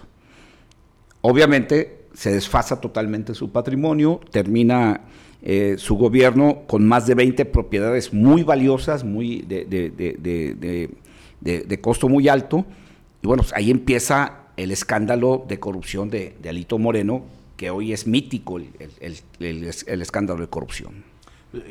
Obviamente 1.20 2.06
se 2.14 2.32
desfasa 2.32 2.80
totalmente 2.80 3.34
su 3.34 3.50
patrimonio, 3.52 4.20
termina 4.30 5.02
eh, 5.42 5.76
su 5.78 5.96
gobierno 5.96 6.62
con 6.66 6.86
más 6.86 7.06
de 7.06 7.14
20 7.14 7.44
propiedades 7.44 8.12
muy 8.12 8.42
valiosas, 8.42 9.04
muy 9.04 9.42
de, 9.42 9.64
de, 11.40 11.80
costo 11.80 12.08
muy 12.08 12.28
alto, 12.28 12.66
y 13.22 13.26
bueno, 13.26 13.42
pues 13.42 13.52
ahí 13.54 13.70
empieza 13.70 14.38
el 14.56 14.70
escándalo 14.70 15.44
de 15.48 15.58
corrupción 15.60 16.10
de, 16.10 16.36
Alito 16.48 16.78
Moreno, 16.78 17.24
que 17.56 17.70
hoy 17.70 17.92
es 17.92 18.06
mítico 18.06 18.58
el, 18.58 20.02
escándalo 20.02 20.40
de 20.40 20.48
corrupción. 20.48 21.04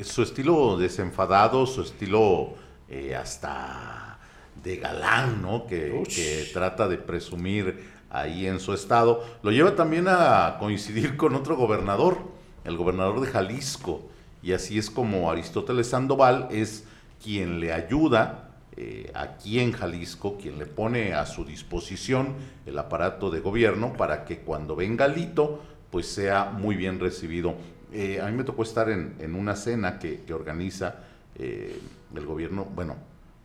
Su 0.04 0.24
estilo 0.24 0.78
desenfadado, 0.78 1.66
su 1.66 1.82
estilo 1.82 2.56
eh, 2.90 3.16
hasta 3.16 4.20
de 4.64 4.78
galán, 4.78 5.42
¿no? 5.42 5.68
Que, 5.68 6.04
que, 6.14 6.50
trata 6.52 6.88
de 6.88 6.98
presumir 6.98 7.84
ahí 8.10 8.48
en 8.48 8.60
su 8.60 8.74
estado, 8.74 9.24
lo 9.44 9.52
lleva 9.52 9.76
también 9.76 10.08
a 10.08 10.58
coincidir 10.60 11.16
con 11.18 11.36
otro 11.36 11.56
gobernador, 11.56 12.20
el 12.66 12.76
gobernador 12.76 13.22
de 13.22 13.28
Jalisco, 13.28 14.02
y 14.42 14.54
así 14.54 14.78
es 14.78 14.90
como 14.90 15.30
Aristóteles 15.30 15.88
Sandoval 15.88 16.48
es 16.52 16.86
quien 17.22 17.60
le 17.60 17.74
ayuda 17.74 18.47
eh, 18.80 19.10
aquí 19.16 19.60
en 19.60 19.72
Jalisco, 19.72 20.38
quien 20.38 20.60
le 20.60 20.68
pone 20.68 21.16
a 21.16 21.26
su 21.26 21.44
disposición 21.44 22.36
el 22.64 22.78
aparato 22.78 23.32
de 23.32 23.40
gobierno 23.40 23.94
para 23.94 24.24
que 24.24 24.42
cuando 24.42 24.76
venga 24.76 25.08
Lito, 25.08 25.64
pues 25.90 26.06
sea 26.06 26.46
muy 26.46 26.76
bien 26.76 27.00
recibido. 27.00 27.56
Eh, 27.92 28.22
a 28.22 28.28
mí 28.28 28.34
me 28.34 28.44
tocó 28.44 28.62
estar 28.62 28.90
en, 28.92 29.34
una 29.34 29.56
cena 29.56 29.98
que, 29.98 30.22
organiza 30.32 30.98
eh, 31.36 31.80
el 32.16 32.26
gobierno, 32.28 32.66
bueno, 32.66 32.98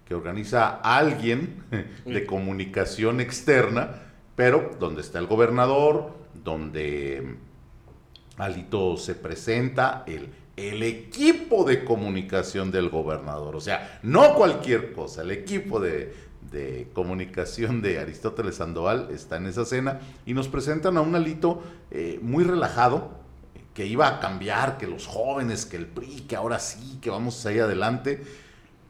que 0.07 0.15
organiza 0.15 0.81
alguien 0.81 1.65
de 2.05 2.27
comunicación 2.27 3.23
externa, 3.23 3.89
pero 4.37 4.77
donde 4.79 5.01
está 5.01 5.19
el 5.19 5.29
gobernador, 5.29 6.13
donde 6.45 7.37
Alito 8.37 8.99
se 8.99 9.15
presenta, 9.15 10.05
el, 10.07 10.29
el 10.57 10.83
equipo 10.83 11.65
de 11.65 11.85
comunicación 11.85 12.71
del 12.71 12.91
gobernador, 12.91 13.57
o 13.57 13.61
sea, 13.61 14.01
no 14.03 14.35
cualquier 14.35 14.93
cosa, 14.93 15.23
el 15.23 15.31
equipo 15.31 15.81
de, 15.81 16.31
comunicación 16.93 17.81
de 17.81 17.99
Aristóteles 17.99 18.57
Sandoval 18.57 19.09
está 19.11 19.39
en 19.39 19.47
esa 19.47 19.65
cena 19.65 20.01
y 20.27 20.35
nos 20.35 20.49
presentan 20.49 20.99
a 20.99 21.01
un 21.01 21.15
Alito 21.15 21.63
eh, 21.91 22.19
muy 22.21 22.45
relajado, 22.45 23.23
que 23.73 23.87
iba 23.87 24.07
a 24.07 24.21
cambiar, 24.21 24.77
que 24.77 24.87
los 24.87 25.07
jóvenes, 25.07 25.65
que 25.65 25.77
el 25.79 25.87
PRI, 25.87 26.23
que 26.29 26.37
ahora 26.37 26.59
sí, 26.59 26.99
que 27.01 27.11
vamos 27.11 27.47
ahí 27.47 27.59
adelante. 27.59 28.23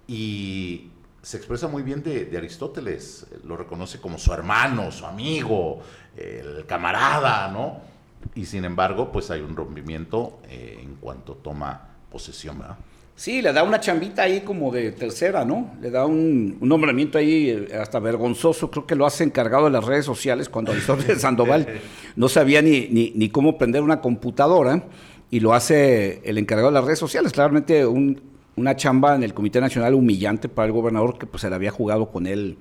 Y 0.09 0.91
se 1.23 1.37
expresa 1.37 1.69
muy 1.69 1.83
bien 1.83 2.03
de, 2.03 2.37
Aristóteles, 2.37 3.27
lo 3.45 3.57
reconoce 3.57 4.01
como 4.01 4.19
su 4.19 4.33
hermano, 4.33 4.91
su 4.91 5.07
amigo, 5.07 5.81
el 6.17 6.67
camarada, 6.67 7.49
¿no? 7.49 7.92
Y 8.35 8.45
sin 8.47 8.65
embargo, 8.65 9.11
pues 9.13 9.31
hay 9.31 9.41
un 9.41 9.57
rompimiento 9.57 10.41
eh, 10.49 10.81
en 10.83 10.97
cuanto 10.97 11.35
toma 11.35 11.89
posesión, 12.11 12.59
¿verdad? 12.59 12.77
Sí, 13.15 13.43
le 13.43 13.53
da 13.53 13.63
una 13.63 13.79
chambita 13.79 14.23
ahí 14.23 14.41
como 14.41 14.73
de 14.73 14.91
tercera, 14.93 15.45
¿no? 15.45 15.75
Le 15.81 15.91
da 15.91 16.07
un, 16.07 16.59
nombramiento 16.61 17.19
ahí 17.19 17.51
eh, 17.51 17.77
hasta 17.77 18.01
vergonzoso, 18.01 18.71
creo 18.71 18.87
que 18.87 18.97
lo 18.97 19.07
hace 19.07 19.23
encargado 19.23 19.67
de 19.67 19.71
las 19.71 19.85
redes 19.85 20.05
sociales 20.05 20.49
cuando 20.49 20.73
Aristóteles 20.73 21.21
Sandoval 21.21 21.69
no 22.17 22.29
sabía 22.29 22.63
ni, 22.63 22.89
ni, 22.89 23.13
ni 23.15 23.29
cómo 23.29 23.59
prender 23.59 23.83
una 23.83 24.01
computadora 24.01 24.85
y 25.31 25.41
lo 25.41 25.55
hace 25.55 26.21
el 26.25 26.39
encargado 26.39 26.71
de 26.71 26.75
las 26.75 26.85
redes 26.85 26.99
sociales, 26.99 27.33
claramente 27.33 27.87
un, 27.87 28.21
una 28.57 28.77
chamba 28.77 29.15
en 29.15 29.23
el 29.23 29.35
Comité 29.35 29.61
Nacional 29.61 29.95
humillante 29.95 30.49
para 30.49 30.67
el 30.67 30.73
gobernador 30.73 31.19
que 31.19 31.27
pues 31.27 31.43
se 31.43 31.51
la 31.51 31.57
había 31.57 31.71
jugado 31.71 32.11
con 32.11 32.27
él 32.27 32.59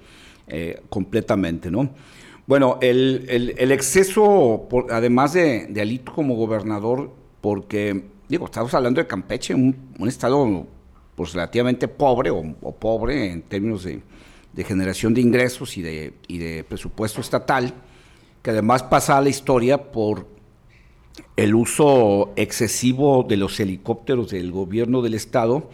eh, 0.47 0.81
completamente, 0.89 1.69
¿no? 1.69 1.89
Bueno, 2.47 2.79
el, 2.81 3.71
exceso, 3.71 4.67
además 4.89 5.33
de, 5.33 5.71
Alito 5.79 6.13
como 6.13 6.35
gobernador, 6.35 7.11
porque, 7.39 8.05
digo, 8.27 8.45
estamos 8.45 8.73
hablando 8.73 8.99
de 8.99 9.07
Campeche, 9.07 9.53
un, 9.53 9.75
estado 10.07 10.67
pues 11.15 11.33
relativamente 11.33 11.87
pobre 11.87 12.31
o, 12.31 12.71
pobre 12.73 13.31
en 13.31 13.43
términos 13.43 13.83
de, 13.83 14.01
generación 14.63 15.13
de 15.13 15.21
ingresos 15.21 15.77
y 15.77 15.81
de, 15.81 16.13
y 16.27 16.39
de 16.39 16.63
presupuesto 16.63 17.21
estatal, 17.21 17.73
que 18.41 18.49
además 18.49 18.83
pasa 18.83 19.17
a 19.17 19.21
la 19.21 19.29
historia 19.29 19.91
por 19.91 20.25
el 21.35 21.53
uso 21.53 22.33
excesivo 22.35 23.23
de 23.27 23.37
los 23.37 23.59
helicópteros 23.59 24.31
del 24.31 24.51
gobierno 24.51 25.01
del 25.01 25.13
estado, 25.13 25.69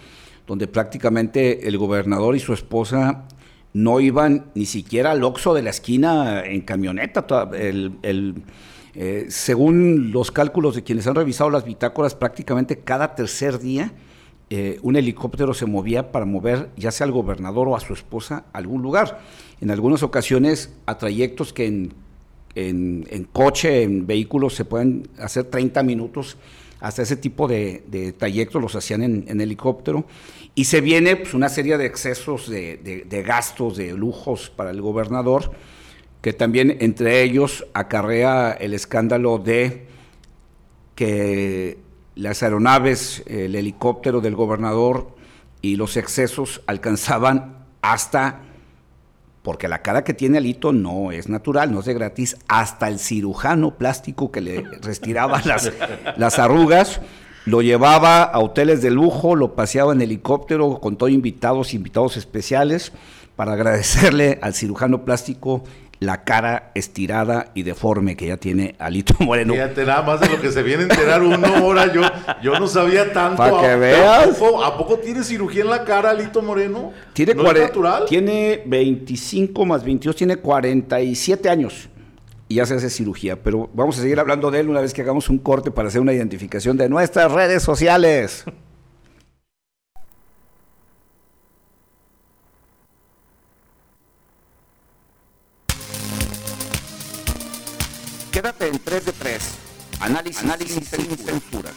donde 0.46 0.68
prácticamente 0.68 1.68
el 1.68 1.78
gobernador 1.78 2.36
y 2.36 2.40
su 2.40 2.54
esposa 2.54 3.26
no 3.74 4.00
iban 4.00 4.46
ni 4.56 4.66
siquiera 4.66 5.12
al 5.12 5.24
oxo 5.24 5.54
de 5.54 5.62
la 5.62 5.70
esquina 5.70 6.44
en 6.46 6.62
camioneta. 6.62 7.26
Eh, 9.00 9.26
según 9.30 10.12
los 10.12 10.32
cálculos 10.32 10.76
de 10.76 10.84
quienes 10.84 11.06
han 11.06 11.16
revisado 11.16 11.50
las 11.52 11.66
bitácoras, 11.66 12.16
prácticamente 12.16 12.80
cada 12.80 13.14
tercer 13.14 13.60
día 13.60 13.92
eh, 14.50 14.80
un 14.82 14.96
helicóptero 14.96 15.54
se 15.54 15.66
movía 15.66 16.12
para 16.12 16.26
mover 16.26 16.70
ya 16.78 16.90
sea 16.90 17.06
al 17.06 17.12
gobernador 17.12 17.68
o 17.68 17.76
a 17.76 17.80
su 17.80 17.94
esposa 17.94 18.46
a 18.54 18.58
algún 18.58 18.82
lugar. 18.82 19.20
En 19.62 19.70
algunas 19.70 20.02
ocasiones 20.02 20.74
a 20.88 20.98
trayectos 20.98 21.54
que 21.54 21.68
en 21.68 22.08
en, 22.58 23.28
coche, 23.32 23.84
en 23.84 24.08
vehículos, 24.08 24.56
se 24.56 24.66
pueden 24.66 25.08
hacer 25.20 25.46
30 25.46 25.84
minutos. 25.84 26.38
Hasta 26.80 27.02
ese 27.02 27.16
tipo 27.16 27.48
de, 27.48 28.14
trayectos 28.18 28.62
los 28.62 28.76
hacían 28.76 29.02
en, 29.04 29.42
helicóptero. 29.42 30.06
Y 30.56 30.66
se 30.66 30.82
viene 30.82 31.16
pues, 31.16 31.34
una 31.34 31.50
serie 31.50 31.78
de 31.78 31.86
excesos 31.86 32.50
de, 32.50 33.24
gastos, 33.26 33.78
de 33.78 33.94
lujos 33.94 34.50
para 34.50 34.72
el 34.72 34.82
gobernador, 34.82 35.52
que 36.22 36.34
también 36.34 36.78
entre 36.80 37.24
ellos 37.24 37.66
acarrea 37.74 38.52
el 38.52 38.74
escándalo 38.74 39.38
de 39.38 39.88
que 40.96 41.78
las 42.16 42.42
aeronaves, 42.42 43.24
el 43.28 43.56
helicóptero 43.56 44.22
del 44.22 44.36
gobernador 44.36 45.16
y 45.62 45.76
los 45.76 45.98
excesos 45.98 46.62
alcanzaban 46.66 47.66
hasta 47.82 48.42
porque 49.48 49.70
la 49.70 49.82
cara 49.82 50.04
que 50.04 50.14
tiene 50.14 50.40
Alito 50.40 50.74
no 50.74 51.14
es 51.14 51.30
natural, 51.30 51.72
no 51.72 51.80
es 51.80 51.86
de 51.86 51.94
gratis. 51.94 52.36
Hasta 52.50 52.90
el 52.90 53.00
cirujano 53.00 53.78
plástico 53.78 54.30
que 54.30 54.42
le 54.42 54.62
retiraba 54.82 55.42
las, 55.46 55.72
las 56.18 56.38
arrugas 56.38 57.00
lo 57.46 57.62
llevaba 57.62 58.24
a 58.24 58.40
hoteles 58.40 58.82
de 58.82 58.92
lujo, 58.92 59.38
lo 59.38 59.56
paseaba 59.56 59.94
en 59.94 60.02
helicóptero 60.02 60.82
con 60.82 60.98
todos 60.98 61.14
invitados, 61.14 61.74
invitados 61.74 62.18
especiales, 62.18 62.92
para 63.38 63.54
agradecerle 63.54 64.38
al 64.42 64.54
cirujano 64.54 65.06
plástico 65.06 65.64
la 66.00 66.24
cara 66.24 66.72
estirada 66.76 67.52
y 67.54 67.64
deforme 67.64 68.16
que 68.16 68.28
ya 68.28 68.38
tiene 68.38 68.76
Alito 68.80 69.16
Moreno. 69.20 69.54
Fíjate 69.54 69.86
nada 69.86 70.02
más 70.04 70.20
de 70.20 70.30
lo 70.30 70.40
que 70.40 70.52
se 70.52 70.64
viene 70.64 70.84
a 70.84 70.86
enterar 70.88 71.24
uno 71.24 71.48
ahora. 71.48 71.92
Yo, 71.92 72.02
yo 72.42 72.60
no 72.60 72.68
sabía 72.68 73.12
tanto. 73.12 73.38
Para 73.38 73.62
que 73.62 73.76
veas. 73.76 74.42
¿A 74.64 74.78
poco, 74.78 74.98
tiene 74.98 75.24
cirugía 75.24 75.64
en 75.64 75.70
la 75.70 75.84
cara 75.84 76.12
Alito 76.12 76.42
Moreno? 76.42 76.94
Tiene 77.14 77.34
¿No 77.34 77.52
natural? 77.52 78.06
Tiene 78.08 78.62
25 78.66 79.66
más 79.66 79.84
22, 79.84 80.16
tiene 80.16 80.38
47 80.38 81.50
años 81.50 81.90
y 82.50 82.56
ya 82.56 82.66
se 82.66 82.76
hace 82.76 82.90
cirugía. 82.90 83.42
Pero 83.42 83.70
vamos 83.74 83.98
a 83.98 84.02
seguir 84.02 84.20
hablando 84.20 84.52
de 84.52 84.60
él 84.60 84.70
una 84.70 84.82
vez 84.82 84.94
que 84.94 85.02
hagamos 85.02 85.30
un 85.30 85.40
corte 85.40 85.72
para 85.72 85.88
hacer 85.88 86.02
una 86.02 86.14
identificación 86.14 86.78
de 86.78 86.90
nuestras 86.90 87.32
redes 87.32 87.64
sociales. 87.64 88.46
3 98.80 99.06
de 99.06 99.12
3. 99.12 99.44
Análisis, 100.00 100.44
Análisis 100.44 100.88
sin 100.88 101.18
censura. 101.18 101.72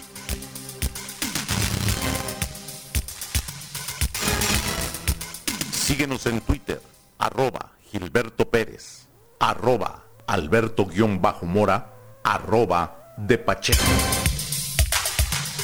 Síguenos 5.73 6.27
en 6.27 6.41
Twitter, 6.41 6.81
arroba 7.19 7.73
Gilberto 7.91 8.49
Pérez, 8.49 9.09
arroba 9.39 10.05
Alberto-Mora, 10.27 11.93
arroba 12.23 13.15
de 13.17 13.39
Pacheco. 13.39 13.83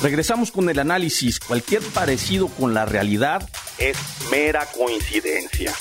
Regresamos 0.03 0.51
con 0.51 0.69
el 0.69 0.79
análisis. 0.79 1.41
Cualquier 1.41 1.83
parecido 1.83 2.49
con 2.49 2.75
la 2.75 2.85
realidad 2.85 3.49
es 3.79 3.97
mera 4.31 4.67
coincidencia. 4.67 5.73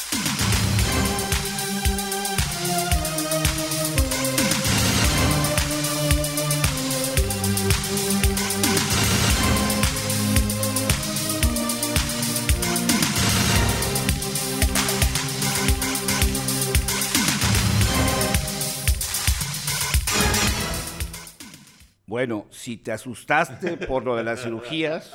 Bueno, 22.26 22.48
si 22.50 22.78
te 22.78 22.92
asustaste 22.92 23.78
por 23.78 24.04
lo 24.04 24.16
de 24.16 24.24
las 24.24 24.42
cirugías, 24.42 25.14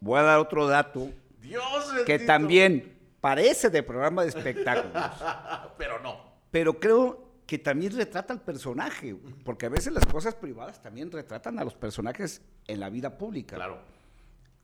voy 0.00 0.18
a 0.18 0.22
dar 0.22 0.40
otro 0.40 0.66
dato 0.66 1.12
Dios 1.40 1.62
que 2.06 2.18
también 2.18 2.98
parece 3.20 3.70
de 3.70 3.84
programa 3.84 4.22
de 4.22 4.30
espectáculos. 4.30 5.12
Pero 5.78 6.00
no. 6.00 6.20
Pero 6.50 6.80
creo 6.80 7.24
que 7.46 7.56
también 7.58 7.94
retrata 7.94 8.32
al 8.32 8.42
personaje, 8.42 9.14
porque 9.44 9.66
a 9.66 9.68
veces 9.68 9.92
las 9.92 10.06
cosas 10.06 10.34
privadas 10.34 10.82
también 10.82 11.12
retratan 11.12 11.56
a 11.60 11.62
los 11.62 11.76
personajes 11.76 12.42
en 12.66 12.80
la 12.80 12.90
vida 12.90 13.16
pública. 13.16 13.54
Claro. 13.54 13.80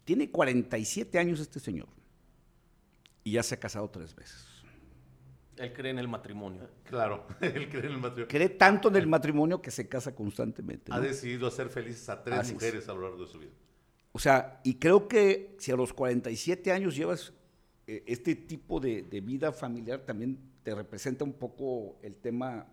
Tiene 0.04 0.32
47 0.32 1.20
años 1.20 1.38
este 1.38 1.60
señor 1.60 1.86
y 3.22 3.30
ya 3.30 3.44
se 3.44 3.54
ha 3.54 3.60
casado 3.60 3.88
tres 3.88 4.12
veces. 4.16 4.53
Él 5.56 5.72
cree 5.72 5.90
en 5.92 5.98
el 5.98 6.08
matrimonio. 6.08 6.68
Claro, 6.84 7.26
él 7.40 7.68
cree 7.68 7.86
en 7.86 7.92
el 7.92 7.98
matrimonio. 7.98 8.28
Cree 8.28 8.48
tanto 8.48 8.88
en 8.88 8.96
el 8.96 9.06
matrimonio 9.06 9.60
que 9.62 9.70
se 9.70 9.88
casa 9.88 10.14
constantemente. 10.14 10.92
Ha 10.92 11.00
decidido 11.00 11.46
hacer 11.46 11.68
felices 11.68 12.08
a 12.08 12.22
tres 12.22 12.38
Así 12.38 12.48
es. 12.48 12.54
mujeres 12.54 12.88
a 12.88 12.94
lo 12.94 13.02
largo 13.02 13.24
de 13.24 13.30
su 13.30 13.38
vida. 13.38 13.52
O 14.12 14.18
sea, 14.18 14.60
y 14.64 14.74
creo 14.74 15.08
que 15.08 15.56
si 15.58 15.70
a 15.72 15.76
los 15.76 15.92
47 15.92 16.70
años 16.72 16.94
llevas 16.96 17.32
eh, 17.86 18.02
este 18.06 18.34
tipo 18.36 18.80
de, 18.80 19.02
de 19.02 19.20
vida 19.20 19.52
familiar, 19.52 20.00
también 20.00 20.38
te 20.62 20.74
representa 20.74 21.24
un 21.24 21.32
poco 21.34 21.98
el 22.02 22.14
tema 22.16 22.66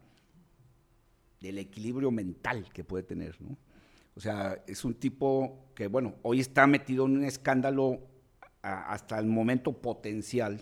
del 1.40 1.58
equilibrio 1.58 2.12
mental 2.12 2.68
que 2.72 2.84
puede 2.84 3.04
tener, 3.04 3.42
¿no? 3.42 3.58
O 4.16 4.20
sea, 4.20 4.62
es 4.68 4.84
un 4.86 4.94
tipo 4.94 5.72
que, 5.74 5.88
bueno, 5.88 6.16
hoy 6.22 6.40
está 6.40 6.68
metido 6.68 7.06
en 7.06 7.18
un 7.18 7.24
escándalo 7.24 8.00
a- 8.62 8.94
hasta 8.94 9.18
el 9.18 9.26
momento 9.26 9.74
potencial, 9.74 10.62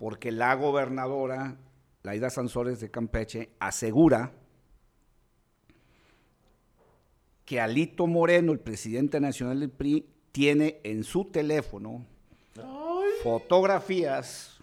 porque 0.00 0.32
la 0.32 0.54
gobernadora, 0.54 1.58
Laida 2.02 2.30
Sansores 2.30 2.80
de 2.80 2.90
Campeche, 2.90 3.50
asegura 3.60 4.32
que 7.44 7.60
Alito 7.60 8.06
Moreno, 8.06 8.52
el 8.52 8.60
presidente 8.60 9.20
nacional 9.20 9.60
del 9.60 9.68
PRI, 9.68 10.06
tiene 10.32 10.80
en 10.84 11.04
su 11.04 11.26
teléfono 11.26 12.06
fotografías 13.22 14.58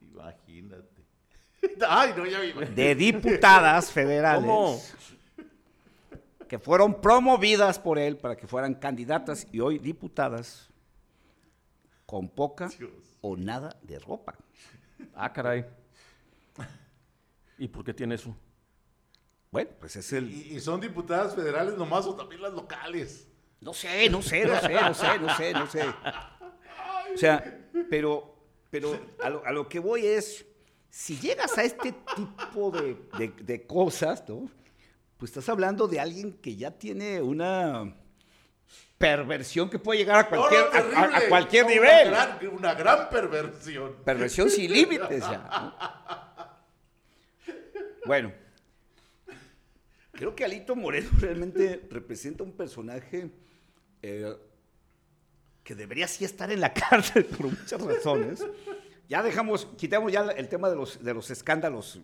Imagínate. 0.00 1.04
Ay, 1.88 2.12
no, 2.16 2.26
ya 2.26 2.40
me 2.40 2.48
imagino. 2.48 2.74
de 2.74 2.94
diputadas 2.96 3.92
federales 3.92 4.50
¿Cómo? 4.50 4.82
que 6.48 6.58
fueron 6.58 7.00
promovidas 7.00 7.78
por 7.78 8.00
él 8.00 8.16
para 8.16 8.36
que 8.36 8.48
fueran 8.48 8.74
candidatas 8.74 9.46
y 9.52 9.60
hoy 9.60 9.78
diputadas 9.78 10.72
con 12.06 12.28
poca 12.28 12.68
Dios. 12.68 12.92
o 13.20 13.36
nada 13.36 13.76
de 13.82 13.98
ropa. 13.98 14.34
Ah, 15.14 15.32
caray. 15.32 15.66
¿Y 17.58 17.68
por 17.68 17.84
qué 17.84 17.92
tiene 17.94 18.14
eso? 18.14 18.34
Bueno, 19.50 19.70
pues 19.80 19.96
es 19.96 20.12
el... 20.12 20.30
¿Y, 20.30 20.56
y 20.56 20.60
son 20.60 20.80
diputadas 20.80 21.34
federales 21.34 21.76
nomás 21.76 22.06
o 22.06 22.14
también 22.14 22.42
las 22.42 22.52
locales? 22.52 23.26
No 23.60 23.72
sé, 23.72 24.08
no 24.10 24.20
sé, 24.22 24.44
no 24.46 24.60
sé, 24.60 24.72
no 24.74 24.94
sé, 24.94 25.18
no 25.18 25.36
sé, 25.36 25.52
no 25.52 25.66
sé. 25.66 25.82
O 27.14 27.16
sea, 27.16 27.68
pero, 27.88 28.36
pero 28.70 28.98
a 29.22 29.30
lo, 29.30 29.44
a 29.46 29.52
lo 29.52 29.68
que 29.68 29.78
voy 29.78 30.04
es, 30.06 30.44
si 30.90 31.16
llegas 31.18 31.56
a 31.56 31.62
este 31.62 31.92
tipo 32.14 32.70
de, 32.70 33.08
de- 33.18 33.34
de 33.42 33.66
cosas, 33.66 34.22
¿no? 34.28 34.50
Pues 35.16 35.30
estás 35.30 35.48
hablando 35.48 35.88
de 35.88 35.98
alguien 35.98 36.34
que 36.34 36.56
ya 36.56 36.70
tiene 36.70 37.22
una 37.22 37.96
perversión 38.98 39.68
que 39.70 39.78
puede 39.78 39.98
llegar 40.00 40.18
a 40.20 40.28
cualquier, 40.28 40.60
No, 40.60 40.70
no, 40.70 40.76
a- 40.76 40.78
a- 40.78 40.80
a, 41.04 41.08
terrible. 41.08 41.28
cualquier 41.28 41.64
No, 41.64 41.70
nivel. 41.70 42.08
Una 42.08 42.26
gran, 42.26 42.48
una 42.54 42.74
gran 42.74 43.08
perversión. 43.10 43.96
Perversión 44.04 44.50
sin 44.50 44.72
límites 44.72 45.20
ya. 45.20 45.38
¿no? 47.46 47.56
Bueno, 48.06 48.32
creo 50.12 50.34
que 50.34 50.44
Alito 50.44 50.76
Moreno 50.76 51.10
realmente 51.20 51.86
representa 51.90 52.42
un 52.44 52.52
personaje 52.52 53.30
eh, 54.02 54.34
que 55.64 55.74
debería 55.74 56.06
sí 56.06 56.24
estar 56.24 56.50
en 56.50 56.60
la 56.60 56.72
cárcel 56.74 57.24
por 57.26 57.46
muchas 57.46 57.80
razones. 57.80 58.44
Ya 59.08 59.22
dejamos, 59.22 59.66
quitamos 59.76 60.12
ya 60.12 60.22
el 60.30 60.48
tema 60.48 60.68
de 60.70 60.76
los, 60.76 61.02
de 61.02 61.14
los 61.14 61.30
escándalos 61.30 62.00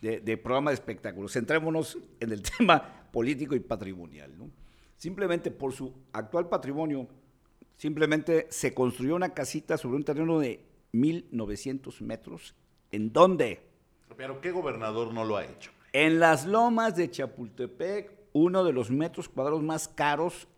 de, 0.00 0.20
de 0.20 0.36
programa 0.36 0.70
de 0.70 0.74
espectáculos. 0.74 1.32
Centrémonos 1.32 1.98
en 2.20 2.32
el 2.32 2.42
tema 2.58 3.08
político 3.12 3.54
y 3.54 3.60
patrimonial. 3.60 4.36
¿no? 4.38 4.50
Simplemente 5.00 5.50
por 5.50 5.72
su 5.72 5.94
actual 6.12 6.50
patrimonio, 6.50 7.08
simplemente 7.78 8.46
se 8.50 8.74
construyó 8.74 9.16
una 9.16 9.32
casita 9.32 9.78
sobre 9.78 9.96
un 9.96 10.04
terreno 10.04 10.38
de 10.38 10.60
1.900 10.92 12.02
metros. 12.02 12.54
¿En 12.92 13.10
dónde? 13.10 13.62
Pero 14.14 14.42
¿qué 14.42 14.50
gobernador 14.50 15.14
no 15.14 15.24
lo 15.24 15.38
ha 15.38 15.46
hecho? 15.46 15.70
En 15.94 16.20
las 16.20 16.44
lomas 16.44 16.96
de 16.96 17.10
Chapultepec, 17.10 18.12
uno 18.34 18.62
de 18.62 18.74
los 18.74 18.90
metros 18.90 19.30
cuadrados 19.30 19.62
más 19.62 19.88
caros, 19.88 20.48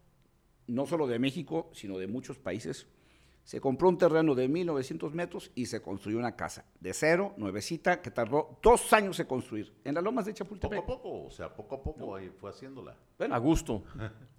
no 0.67 0.87
solo 0.87 1.07
de 1.07 1.21
México, 1.21 1.71
sino 1.73 1.97
de 1.97 2.09
muchos 2.09 2.37
países. 2.37 2.89
Se 3.45 3.61
compró 3.61 3.89
un 3.89 3.99
terreno 3.99 4.35
de 4.35 4.49
1900 4.49 5.13
metros 5.15 5.51
y 5.55 5.67
se 5.67 5.83
construyó 5.83 6.19
una 6.19 6.37
casa 6.37 6.65
de 6.81 6.95
cero, 6.95 7.35
nuevecita, 7.37 8.01
que 8.01 8.11
tardó 8.11 8.59
dos 8.63 8.93
años 8.93 9.19
en 9.19 9.27
construir. 9.27 9.75
En 9.85 9.95
las 9.95 10.05
lomas 10.05 10.25
de 10.27 10.33
Poco 10.33 10.39
Chapultepec. 10.45 10.79
a 10.79 10.87
poco, 10.87 11.25
o 11.25 11.31
sea, 11.31 11.55
poco 11.55 11.75
a 11.75 11.83
poco 11.83 12.15
ahí 12.15 12.31
fue 12.31 12.51
haciéndola. 12.51 12.97
Bueno, 13.19 13.35
A 13.35 13.39
gusto. 13.39 13.83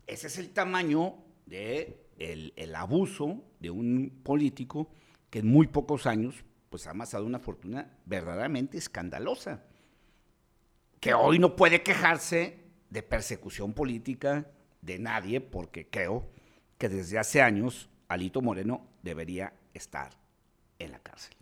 ese 0.07 0.27
es 0.27 0.37
el 0.37 0.51
tamaño 0.51 1.15
de 1.45 1.99
el, 2.17 2.53
el 2.55 2.73
abuso 2.75 3.43
de 3.59 3.69
un 3.71 4.21
político 4.23 4.89
que 5.29 5.39
en 5.39 5.47
muy 5.47 5.67
pocos 5.67 6.05
años 6.07 6.45
pues 6.69 6.87
ha 6.87 6.91
amasado 6.91 7.25
una 7.25 7.39
fortuna 7.39 7.97
verdaderamente 8.05 8.77
escandalosa. 8.77 9.63
Que 10.99 11.13
hoy 11.13 11.37
no 11.39 11.55
puede 11.55 11.83
quejarse 11.83 12.63
de 12.89 13.03
persecución 13.03 13.73
política 13.73 14.47
de 14.81 14.97
nadie 14.99 15.41
porque 15.41 15.89
creo 15.89 16.29
que 16.77 16.87
desde 16.87 17.19
hace 17.19 17.41
años 17.41 17.89
Alito 18.13 18.41
Moreno 18.41 18.87
debería 19.01 19.53
estar 19.73 20.11
en 20.79 20.91
la 20.91 20.99
cárcel. 20.99 21.35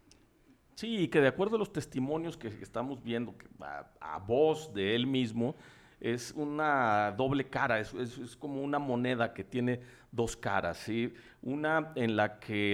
Sí, 0.76 1.08
que 1.10 1.22
de 1.22 1.28
acuerdo 1.28 1.58
a 1.58 1.60
los 1.60 1.72
testimonios 1.72 2.38
que 2.38 2.48
estamos 2.48 3.04
viendo, 3.04 3.36
a, 3.60 3.86
a 4.00 4.20
voz 4.20 4.74
de 4.74 4.96
él 4.96 5.06
mismo, 5.06 5.56
es 6.02 6.34
una 6.36 7.14
doble 7.16 7.48
cara, 7.48 7.80
es, 7.80 7.94
como 8.38 8.62
una 8.64 8.80
moneda 8.80 9.34
que 9.34 9.44
tiene 9.44 9.80
dos 10.12 10.36
caras, 10.36 10.78
¿sí? 10.78 11.14
Una 11.44 11.94
en 11.96 12.16
la 12.16 12.40
que 12.40 12.74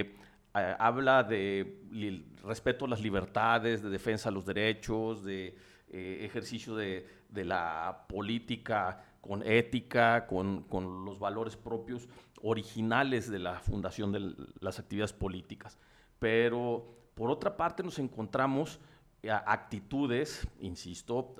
eh, 0.54 0.76
habla 0.78 1.22
de 1.22 1.82
respeto 2.42 2.86
a 2.86 2.88
las 2.88 3.02
libertades, 3.02 3.82
de 3.82 3.90
defensa 3.90 4.30
de 4.30 4.34
los 4.34 4.46
derechos, 4.46 5.22
de 5.22 5.54
eh, 5.90 6.20
ejercicio 6.22 6.74
de 6.74 7.04
la 7.30 8.06
política 8.08 9.04
con 9.20 9.42
ética, 9.46 10.26
con, 10.26 10.62
con 10.64 11.04
los 11.04 11.18
valores 11.18 11.56
propios 11.56 12.08
originales 12.42 13.30
de 13.30 13.38
la 13.38 13.60
fundación 13.60 14.12
de 14.12 14.34
las 14.60 14.78
actividades 14.78 15.12
políticas. 15.12 15.78
Pero 16.18 16.86
por 17.14 17.30
otra 17.30 17.56
parte 17.56 17.82
nos 17.82 17.98
encontramos 17.98 18.80
eh, 19.22 19.30
actitudes, 19.30 20.46
insisto, 20.60 21.34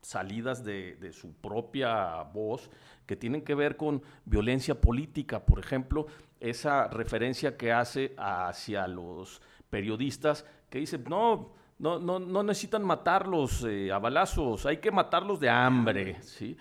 salidas 0.00 0.64
de, 0.64 1.12
su 1.12 1.32
propia 1.34 2.22
voz 2.22 2.68
que 3.06 3.16
tienen 3.16 3.42
que 3.42 3.54
ver 3.54 3.76
con 3.76 4.02
violencia 4.24 4.80
política. 4.80 5.44
Por 5.44 5.60
ejemplo, 5.60 6.06
esa 6.40 6.88
referencia 6.88 7.56
que 7.56 7.72
hace 7.72 8.14
hacia 8.18 8.88
los 8.88 9.40
periodistas 9.70 10.44
que 10.68 10.80
dice, 10.80 10.98
no, 10.98 11.52
no, 11.78 11.98
no, 11.98 12.18
no 12.18 12.42
necesitan 12.42 12.84
matarlos 12.84 13.64
eh, 13.64 13.92
a 13.92 13.98
balazos, 13.98 14.66
hay 14.66 14.78
que 14.78 14.90
matarlos 14.90 15.38
de 15.38 15.50
hambre. 15.50 16.20
¿sí? 16.22 16.56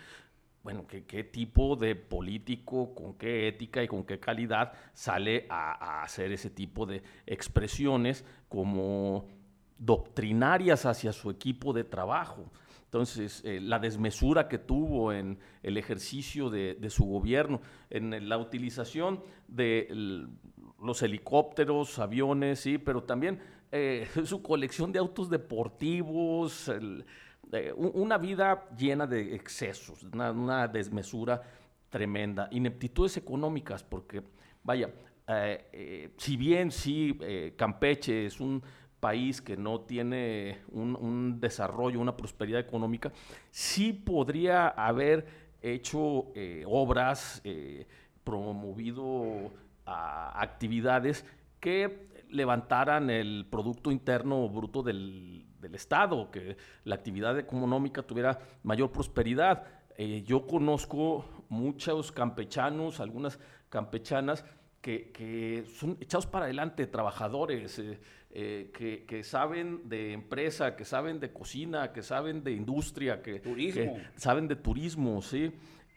Bueno, 0.65 0.87
¿qué, 0.87 1.05
qué 1.05 1.23
tipo 1.23 1.75
de 1.75 1.95
político, 1.95 2.95
con 2.95 3.13
qué 3.19 3.47
ética 3.47 3.83
y 3.83 3.87
con 3.87 4.03
qué 4.03 4.19
calidad 4.19 4.73
sale 4.95 5.45
a, 5.47 6.01
hacer 6.01 6.31
ese 6.31 6.49
tipo 6.49 6.87
de 6.87 7.03
expresiones 7.27 8.25
como 8.49 9.27
doctrinarias 9.77 10.87
hacia 10.87 11.13
su 11.13 11.29
equipo 11.29 11.71
de 11.71 11.83
trabajo? 11.83 12.51
Entonces, 12.85 13.43
eh, 13.45 13.59
la 13.61 13.77
desmesura 13.77 14.47
que 14.47 14.57
tuvo 14.57 15.13
en 15.13 15.37
el 15.61 15.77
ejercicio 15.77 16.49
de, 16.49 16.89
su 16.89 17.05
gobierno, 17.05 17.61
en 17.91 18.27
la 18.27 18.39
utilización 18.39 19.21
de 19.47 19.87
los 20.81 21.03
helicópteros, 21.03 21.99
aviones, 21.99 22.61
sí, 22.61 22.79
pero 22.79 23.03
también 23.03 23.39
eh, 23.71 24.07
su 24.25 24.41
colección 24.41 24.91
de 24.91 24.97
autos 24.97 25.29
deportivos, 25.29 26.71
una 27.75 28.17
vida 28.17 28.67
llena 28.77 29.07
de 29.07 29.35
excesos, 29.35 30.03
una, 30.03 30.67
desmesura 30.67 31.41
tremenda, 31.89 32.47
ineptitudes 32.51 33.17
económicas, 33.17 33.83
porque, 33.83 34.23
vaya, 34.63 34.89
eh, 35.27 36.11
si 36.17 36.37
bien 36.37 36.71
sí, 36.71 37.17
Campeche 37.55 38.25
es 38.25 38.39
un 38.39 38.61
país 39.05 39.39
que 39.39 39.55
no 39.55 39.81
tiene 39.81 40.61
un, 40.71 41.39
desarrollo, 41.39 41.99
una 41.99 42.17
prosperidad 42.17 42.59
económica, 42.59 43.11
sí 43.51 43.93
podría 43.93 44.69
haber 44.69 45.27
hecho 45.61 46.31
eh, 46.33 46.63
obras, 46.67 47.39
eh, 47.43 47.85
promovido 48.23 49.51
actividades 49.85 51.23
que 51.59 52.07
levantaran 52.29 53.11
el 53.11 53.45
Producto 53.47 53.91
Interno 53.91 54.49
Bruto 54.49 54.81
del, 54.81 55.45
Estado, 55.73 56.29
que 56.29 56.57
la 56.83 56.95
actividad 56.95 57.39
económica 57.39 58.03
tuviera 58.03 58.37
mayor 58.61 58.91
prosperidad. 58.91 59.63
Eh, 59.97 60.21
yo 60.23 60.45
conozco 60.45 61.25
muchos 61.49 62.11
campechanos, 62.11 62.99
algunas 62.99 63.39
campechanas, 63.69 64.45
que, 64.81 65.65
son 65.79 65.97
echados 65.99 66.27
para 66.27 66.45
adelante, 66.45 66.85
trabajadores, 66.85 67.79
eh, 67.79 67.99
eh, 68.31 69.03
que, 69.07 69.23
saben 69.23 69.89
de 69.89 70.13
empresa, 70.13 70.75
que 70.75 70.85
saben 70.85 71.19
de 71.19 71.33
cocina, 71.33 71.91
que 71.91 72.03
saben 72.03 72.43
de 72.43 72.51
industria, 72.51 73.21
que, 73.21 73.41
saben 74.15 74.47
de 74.47 74.55
turismo, 74.55 75.21
¿sí? 75.21 75.51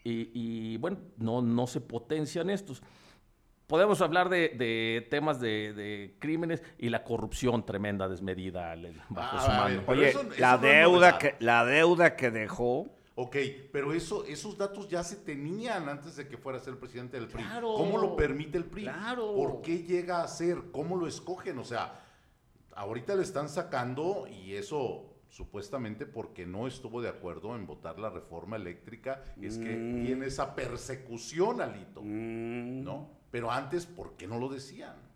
Y, 0.05 0.79
bueno, 0.79 0.99
no, 1.19 1.43
no 1.43 1.67
se 1.67 1.83
potencian 1.83 2.49
estos. 2.49 2.83
Podemos 3.69 4.01
hablar 4.01 4.31
de, 4.31 5.07
temas 5.11 5.41
de, 5.41 6.17
crímenes 6.19 6.63
y 6.79 6.89
la 6.89 7.05
corrupción 7.05 7.65
tremenda, 7.65 8.09
desmedida 8.09 8.75
bajo 9.11 9.37
ah, 9.37 9.45
su 9.45 9.51
mano. 9.51 9.83
Oye, 9.87 10.15
la, 10.39 10.57
deuda 10.59 11.19
que, 11.19 11.37
la 11.39 11.65
deuda 11.65 12.17
que 12.17 12.31
dejó 12.31 12.87
Ok, 13.21 13.37
pero 13.73 13.93
eso, 13.93 14.25
esos 14.25 14.57
datos 14.57 14.89
ya 14.89 15.03
se 15.03 15.17
tenían 15.17 15.89
antes 15.89 16.15
de 16.15 16.29
que 16.29 16.39
fuera 16.39 16.59
a 16.59 16.63
ser 16.63 16.79
presidente 16.79 17.19
del 17.19 17.27
PRI. 17.29 17.45
¿Cómo 17.61 17.99
lo 17.99 18.15
permite 18.15 18.57
el 18.57 18.65
PRI? 18.65 18.85
Claro. 18.85 19.35
¿Por 19.35 19.61
qué 19.61 19.83
llega 19.83 20.23
a 20.23 20.29
ser? 20.29 20.71
¿Cómo 20.71 20.97
lo 20.97 21.09
escogen? 21.09 21.59
O 21.59 21.65
sea, 21.65 22.01
ahorita 22.77 23.17
le 23.17 23.23
están 23.23 23.49
sacando 23.49 24.29
y 24.29 24.55
eso 24.55 25.17
supuestamente 25.29 26.07
porque 26.07 26.47
no 26.47 26.69
estuvo 26.69 27.03
de 27.03 27.09
acuerdo 27.09 27.57
en 27.57 27.67
votar 27.67 27.99
la 27.99 28.09
reforma 28.09 28.55
eléctrica, 28.55 29.25
es 29.43 29.59
que 29.59 29.77
mm. 29.77 30.07
tiene 30.07 30.27
esa 30.27 30.55
persecución, 30.55 31.61
Alito, 31.61 32.01
mm. 32.03 32.85
¿no? 32.85 33.18
Pero 33.31 33.51
antes, 33.51 33.87
¿por 33.87 34.17
qué 34.17 34.27
no 34.27 34.39
lo 34.39 34.49
decían? 34.49 35.09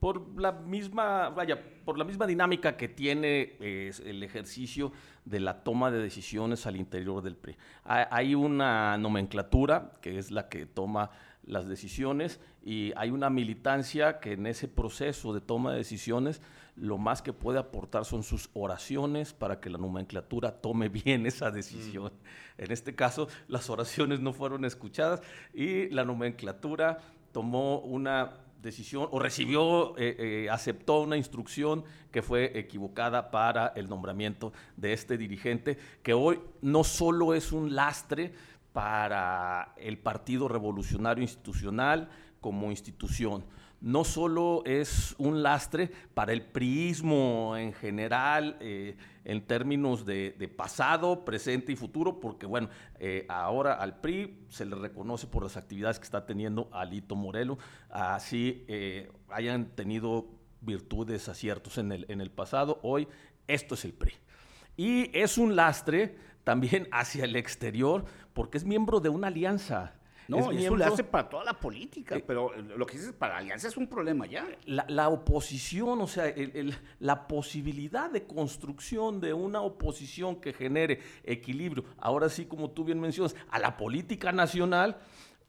por 0.00 0.38
la 0.38 0.52
misma, 0.52 1.30
vaya, 1.30 1.58
por 1.84 1.98
la 1.98 2.04
misma 2.04 2.26
dinámica 2.26 2.76
que 2.76 2.88
tiene 2.88 3.56
el 3.58 4.22
ejercicio 4.22 4.92
de 5.24 5.40
la 5.40 5.64
toma 5.64 5.90
de 5.90 5.98
decisiones 5.98 6.66
al 6.66 6.76
interior 6.76 7.22
del 7.22 7.36
PRI. 7.36 7.56
Hay 7.84 8.34
una 8.34 8.96
nomenclatura 8.98 9.92
que 10.00 10.18
es 10.18 10.30
la 10.30 10.48
que 10.48 10.66
toma 10.66 11.10
las 11.44 11.66
decisiones 11.66 12.40
y 12.62 12.92
hay 12.96 13.10
una 13.10 13.30
militancia 13.30 14.20
que 14.20 14.32
en 14.32 14.46
ese 14.46 14.68
proceso 14.68 15.32
de 15.32 15.40
toma 15.40 15.72
de 15.72 15.78
decisiones 15.78 16.42
lo 16.76 16.98
más 16.98 17.22
que 17.22 17.32
puede 17.32 17.58
aportar 17.58 18.04
son 18.04 18.22
sus 18.22 18.50
oraciones 18.52 19.32
para 19.32 19.60
que 19.60 19.70
la 19.70 19.78
nomenclatura 19.78 20.52
tome 20.52 20.88
bien 20.88 21.24
esa 21.26 21.50
decisión. 21.50 22.12
Mm. 22.12 22.62
En 22.62 22.70
este 22.70 22.94
caso, 22.94 23.28
las 23.48 23.70
oraciones 23.70 24.20
no 24.20 24.32
fueron 24.32 24.64
escuchadas 24.64 25.22
y 25.54 25.88
la 25.88 26.04
nomenclatura 26.04 26.98
tomó 27.36 27.80
una 27.80 28.32
decisión 28.62 29.10
o 29.10 29.18
recibió, 29.18 29.94
eh, 29.98 30.16
eh, 30.18 30.48
aceptó 30.50 31.02
una 31.02 31.18
instrucción 31.18 31.84
que 32.10 32.22
fue 32.22 32.58
equivocada 32.58 33.30
para 33.30 33.74
el 33.76 33.90
nombramiento 33.90 34.54
de 34.78 34.94
este 34.94 35.18
dirigente, 35.18 35.76
que 36.02 36.14
hoy 36.14 36.40
no 36.62 36.82
solo 36.82 37.34
es 37.34 37.52
un 37.52 37.74
lastre 37.74 38.32
para 38.72 39.74
el 39.76 39.98
Partido 39.98 40.48
Revolucionario 40.48 41.20
Institucional 41.20 42.08
como 42.40 42.70
institución, 42.70 43.44
no 43.80 44.04
solo 44.04 44.62
es 44.64 45.14
un 45.18 45.42
lastre 45.42 45.90
para 46.14 46.32
el 46.32 46.42
priismo 46.42 47.56
en 47.56 47.72
general, 47.72 48.56
eh, 48.60 48.96
en 49.24 49.46
términos 49.46 50.06
de, 50.06 50.52
pasado, 50.56 51.24
presente 51.24 51.72
y 51.72 51.76
futuro, 51.76 52.20
porque 52.20 52.46
bueno, 52.46 52.68
eh, 52.98 53.26
ahora 53.28 53.74
al 53.74 54.00
PRI 54.00 54.46
se 54.48 54.64
le 54.64 54.76
reconoce 54.76 55.26
por 55.26 55.42
las 55.42 55.56
actividades 55.56 55.98
que 55.98 56.04
está 56.04 56.26
teniendo 56.26 56.68
Alito 56.72 57.16
Morelo, 57.16 57.58
así 57.90 58.64
eh, 58.68 59.10
hayan 59.28 59.66
tenido 59.74 60.26
virtudes, 60.60 61.28
aciertos 61.28 61.78
en 61.78 61.92
el, 61.92 62.06
en 62.08 62.20
el 62.20 62.30
pasado, 62.30 62.78
hoy 62.82 63.08
esto 63.46 63.74
es 63.74 63.84
el 63.84 63.92
PRI. 63.92 64.12
Y 64.76 65.16
es 65.16 65.38
un 65.38 65.56
lastre 65.56 66.16
también 66.44 66.88
hacia 66.92 67.24
el 67.24 67.36
exterior, 67.36 68.04
porque 68.32 68.58
es 68.58 68.64
miembro 68.64 69.00
de 69.00 69.08
una 69.08 69.28
alianza 69.28 69.94
no, 70.28 70.50
eso 70.50 70.76
le 70.76 70.84
hace 70.84 71.04
para 71.04 71.28
toda 71.28 71.44
la 71.44 71.54
política, 71.54 72.16
eh, 72.16 72.24
pero 72.26 72.52
lo 72.56 72.86
que 72.86 72.96
dices 72.96 73.12
para 73.12 73.34
la 73.34 73.38
alianza 73.40 73.68
es 73.68 73.76
un 73.76 73.86
problema 73.86 74.26
ya. 74.26 74.46
La, 74.66 75.08
oposición, 75.08 76.00
o 76.00 76.06
sea, 76.06 76.32
la 77.00 77.28
posibilidad 77.28 78.10
de 78.10 78.26
construcción 78.26 79.20
de 79.20 79.32
una 79.32 79.60
oposición 79.60 80.36
que 80.36 80.52
genere 80.52 81.00
equilibrio, 81.24 81.84
ahora 81.98 82.28
sí, 82.28 82.46
como 82.46 82.70
tú 82.70 82.84
bien 82.84 83.00
mencionas, 83.00 83.36
a 83.50 83.58
la 83.58 83.76
política 83.76 84.32
nacional, 84.32 84.98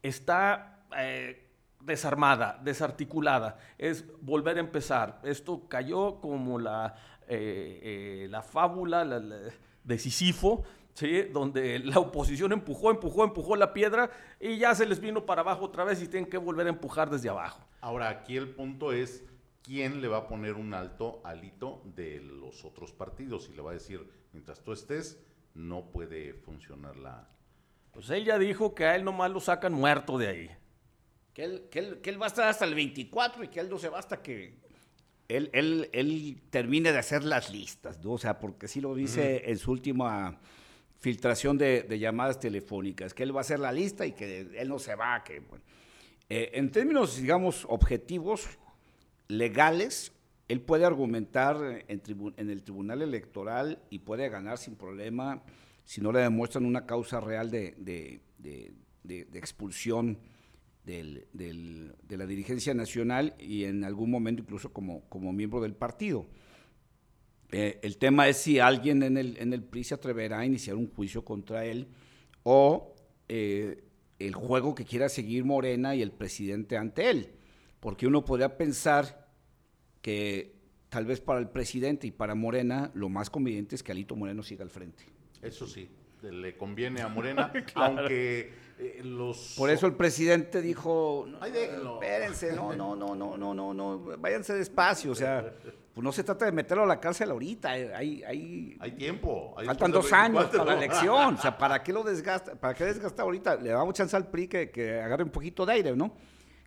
está 0.02 0.84
eh, 0.96 1.46
desarmada, 1.80 2.60
desarticulada. 2.62 3.58
Es 3.78 4.04
volver 4.20 4.58
a 4.58 4.60
empezar. 4.60 5.20
Esto 5.24 5.68
cayó 5.68 6.20
como 6.20 6.58
la, 6.58 6.94
eh, 7.26 8.26
la 8.30 8.42
fábula 8.42 9.04
de 9.04 9.98
Sísifo 9.98 10.64
¿sí? 10.98 11.22
donde 11.22 11.78
la 11.78 12.00
oposición 12.00 12.52
empujó, 12.52 12.90
empujó, 12.90 13.22
empujó 13.22 13.54
la 13.54 13.72
piedra 13.72 14.10
y 14.40 14.58
ya 14.58 14.74
se 14.74 14.84
les 14.84 15.00
vino 15.00 15.24
para 15.24 15.42
abajo 15.42 15.66
otra 15.66 15.84
vez 15.84 16.02
y 16.02 16.08
tienen 16.08 16.28
que 16.28 16.38
volver 16.38 16.66
a 16.66 16.70
empujar 16.70 17.08
desde 17.08 17.28
abajo. 17.28 17.64
Ahora, 17.80 18.08
aquí 18.08 18.36
el 18.36 18.48
punto 18.48 18.92
es 18.92 19.22
quién 19.62 20.00
le 20.00 20.08
va 20.08 20.18
a 20.18 20.28
poner 20.28 20.54
un 20.54 20.74
alto 20.74 21.20
al 21.24 21.44
hito 21.44 21.82
de 21.94 22.20
los 22.20 22.64
otros 22.64 22.92
partidos 22.92 23.48
y 23.48 23.54
le 23.54 23.62
va 23.62 23.70
a 23.70 23.74
decir, 23.74 24.08
mientras 24.32 24.60
tú 24.64 24.72
estés, 24.72 25.20
no 25.54 25.90
puede 25.92 26.34
funcionar 26.34 26.96
la... 26.96 27.28
Pues 27.92 28.10
él 28.10 28.24
ya 28.24 28.38
dijo 28.38 28.74
que 28.74 28.84
a 28.84 28.96
él 28.96 29.04
nomás 29.04 29.30
lo 29.30 29.40
sacan 29.40 29.72
muerto 29.72 30.18
de 30.18 30.28
ahí. 30.28 30.50
Que 31.32 31.44
él, 31.44 31.68
que 31.70 32.10
él, 32.10 32.20
va 32.20 32.26
a 32.26 32.28
estar 32.28 32.48
hasta 32.48 32.64
el 32.64 32.74
24 32.74 33.44
y 33.44 33.48
que 33.48 33.60
él 33.60 33.70
no 33.70 33.78
se 33.78 33.88
va 33.88 34.00
hasta 34.00 34.20
que 34.20 34.58
él, 35.28 35.50
él, 35.52 35.88
él 35.92 36.42
termine 36.50 36.90
de 36.90 36.98
hacer 36.98 37.22
las 37.22 37.50
listas, 37.52 38.02
¿no? 38.02 38.12
O 38.12 38.18
sea, 38.18 38.40
porque 38.40 38.66
sí 38.66 38.80
lo 38.80 38.94
dice 38.96 39.48
en 39.48 39.58
su 39.58 39.70
última 39.70 40.40
filtración 40.98 41.58
de, 41.58 41.98
llamadas 41.98 42.40
telefónicas, 42.40 43.14
que 43.14 43.22
él 43.22 43.34
va 43.34 43.40
a 43.40 43.42
hacer 43.42 43.60
la 43.60 43.72
lista 43.72 44.04
y 44.06 44.12
que 44.12 44.40
él 44.40 44.68
no 44.68 44.78
se 44.78 44.94
va, 44.94 45.22
que 45.22 45.42
eh, 46.28 46.50
en 46.54 46.70
términos, 46.70 47.16
digamos, 47.20 47.64
objetivos, 47.68 48.58
legales, 49.28 50.12
él 50.48 50.60
puede 50.60 50.84
argumentar 50.84 51.84
en, 51.86 52.50
el 52.50 52.62
tribunal 52.62 53.02
electoral 53.02 53.82
y 53.90 54.00
puede 54.00 54.28
ganar 54.28 54.58
sin 54.58 54.76
problema 54.76 55.42
si 55.84 56.00
no 56.00 56.12
le 56.12 56.20
demuestran 56.20 56.64
una 56.64 56.86
causa 56.86 57.20
real 57.20 57.50
de, 57.50 58.20
expulsión 59.34 60.18
de 60.84 61.96
la 62.08 62.26
dirigencia 62.26 62.74
nacional 62.74 63.34
y 63.38 63.64
en 63.64 63.84
algún 63.84 64.10
momento 64.10 64.42
incluso 64.42 64.72
como, 64.72 65.02
como 65.08 65.32
miembro 65.32 65.60
del 65.60 65.74
partido. 65.74 66.26
Eh, 67.50 67.80
el 67.82 67.96
tema 67.96 68.28
es 68.28 68.36
si 68.36 68.58
alguien 68.58 69.02
en 69.02 69.16
el, 69.16 69.36
en 69.38 69.52
el 69.52 69.62
PRI 69.62 69.84
se 69.84 69.94
atreverá 69.94 70.40
a 70.40 70.46
iniciar 70.46 70.76
un 70.76 70.90
juicio 70.90 71.24
contra 71.24 71.64
él 71.64 71.88
o 72.42 72.94
eh, 73.28 73.84
el 74.18 74.34
juego 74.34 74.74
que 74.74 74.84
quiera 74.84 75.08
seguir 75.08 75.44
Morena 75.44 75.94
y 75.94 76.02
el 76.02 76.12
presidente 76.12 76.76
ante 76.76 77.10
él. 77.10 77.30
Porque 77.80 78.06
uno 78.06 78.24
podría 78.24 78.56
pensar 78.56 79.28
que 80.02 80.56
tal 80.88 81.06
vez 81.06 81.20
para 81.20 81.40
el 81.40 81.48
presidente 81.48 82.06
y 82.06 82.10
para 82.10 82.34
Morena 82.34 82.90
lo 82.94 83.08
más 83.08 83.30
conveniente 83.30 83.76
es 83.76 83.82
que 83.82 83.92
Alito 83.92 84.16
Moreno 84.16 84.42
siga 84.42 84.64
al 84.64 84.70
frente. 84.70 85.04
Eso 85.40 85.66
sí 85.66 85.88
le 86.22 86.56
conviene 86.56 87.02
a 87.02 87.08
Morena, 87.08 87.52
aunque 87.74 88.52
eh, 88.78 89.00
los... 89.04 89.54
Por 89.56 89.70
eso 89.70 89.86
el 89.86 89.94
presidente 89.94 90.60
dijo, 90.60 91.26
no, 91.28 91.44
espérense, 91.44 92.52
no, 92.54 92.74
no, 92.74 92.96
no, 92.96 93.14
no, 93.14 93.36
no, 93.36 93.54
no, 93.54 93.74
no, 93.74 93.98
váyanse 94.18 94.54
despacio, 94.54 95.12
o 95.12 95.14
sea, 95.14 95.54
pues 95.98 96.04
no 96.04 96.12
se 96.12 96.22
trata 96.22 96.44
de 96.44 96.52
meterlo 96.52 96.84
a 96.84 96.86
la 96.86 97.00
cárcel 97.00 97.28
ahorita, 97.28 97.76
eh, 97.76 97.92
hay... 97.92 98.22
Hay, 98.22 98.76
hay 98.78 98.92
tiempo. 98.92 99.56
faltan 99.64 99.90
dos 99.90 100.12
años 100.12 100.44
para 100.44 100.64
la 100.66 100.74
elección, 100.74 101.34
o 101.34 101.38
sea, 101.38 101.58
¿para 101.58 101.82
qué 101.82 101.92
lo 101.92 102.04
desgasta? 102.04 102.54
¿Para 102.54 102.72
qué 102.72 102.84
desgasta 102.84 103.24
ahorita? 103.24 103.56
Le 103.56 103.70
damos 103.70 103.94
chance 103.94 104.14
al 104.14 104.28
PRI 104.28 104.46
que, 104.46 104.70
que 104.70 105.00
agarre 105.00 105.24
un 105.24 105.30
poquito 105.30 105.66
de 105.66 105.72
aire, 105.72 105.96
¿no? 105.96 106.14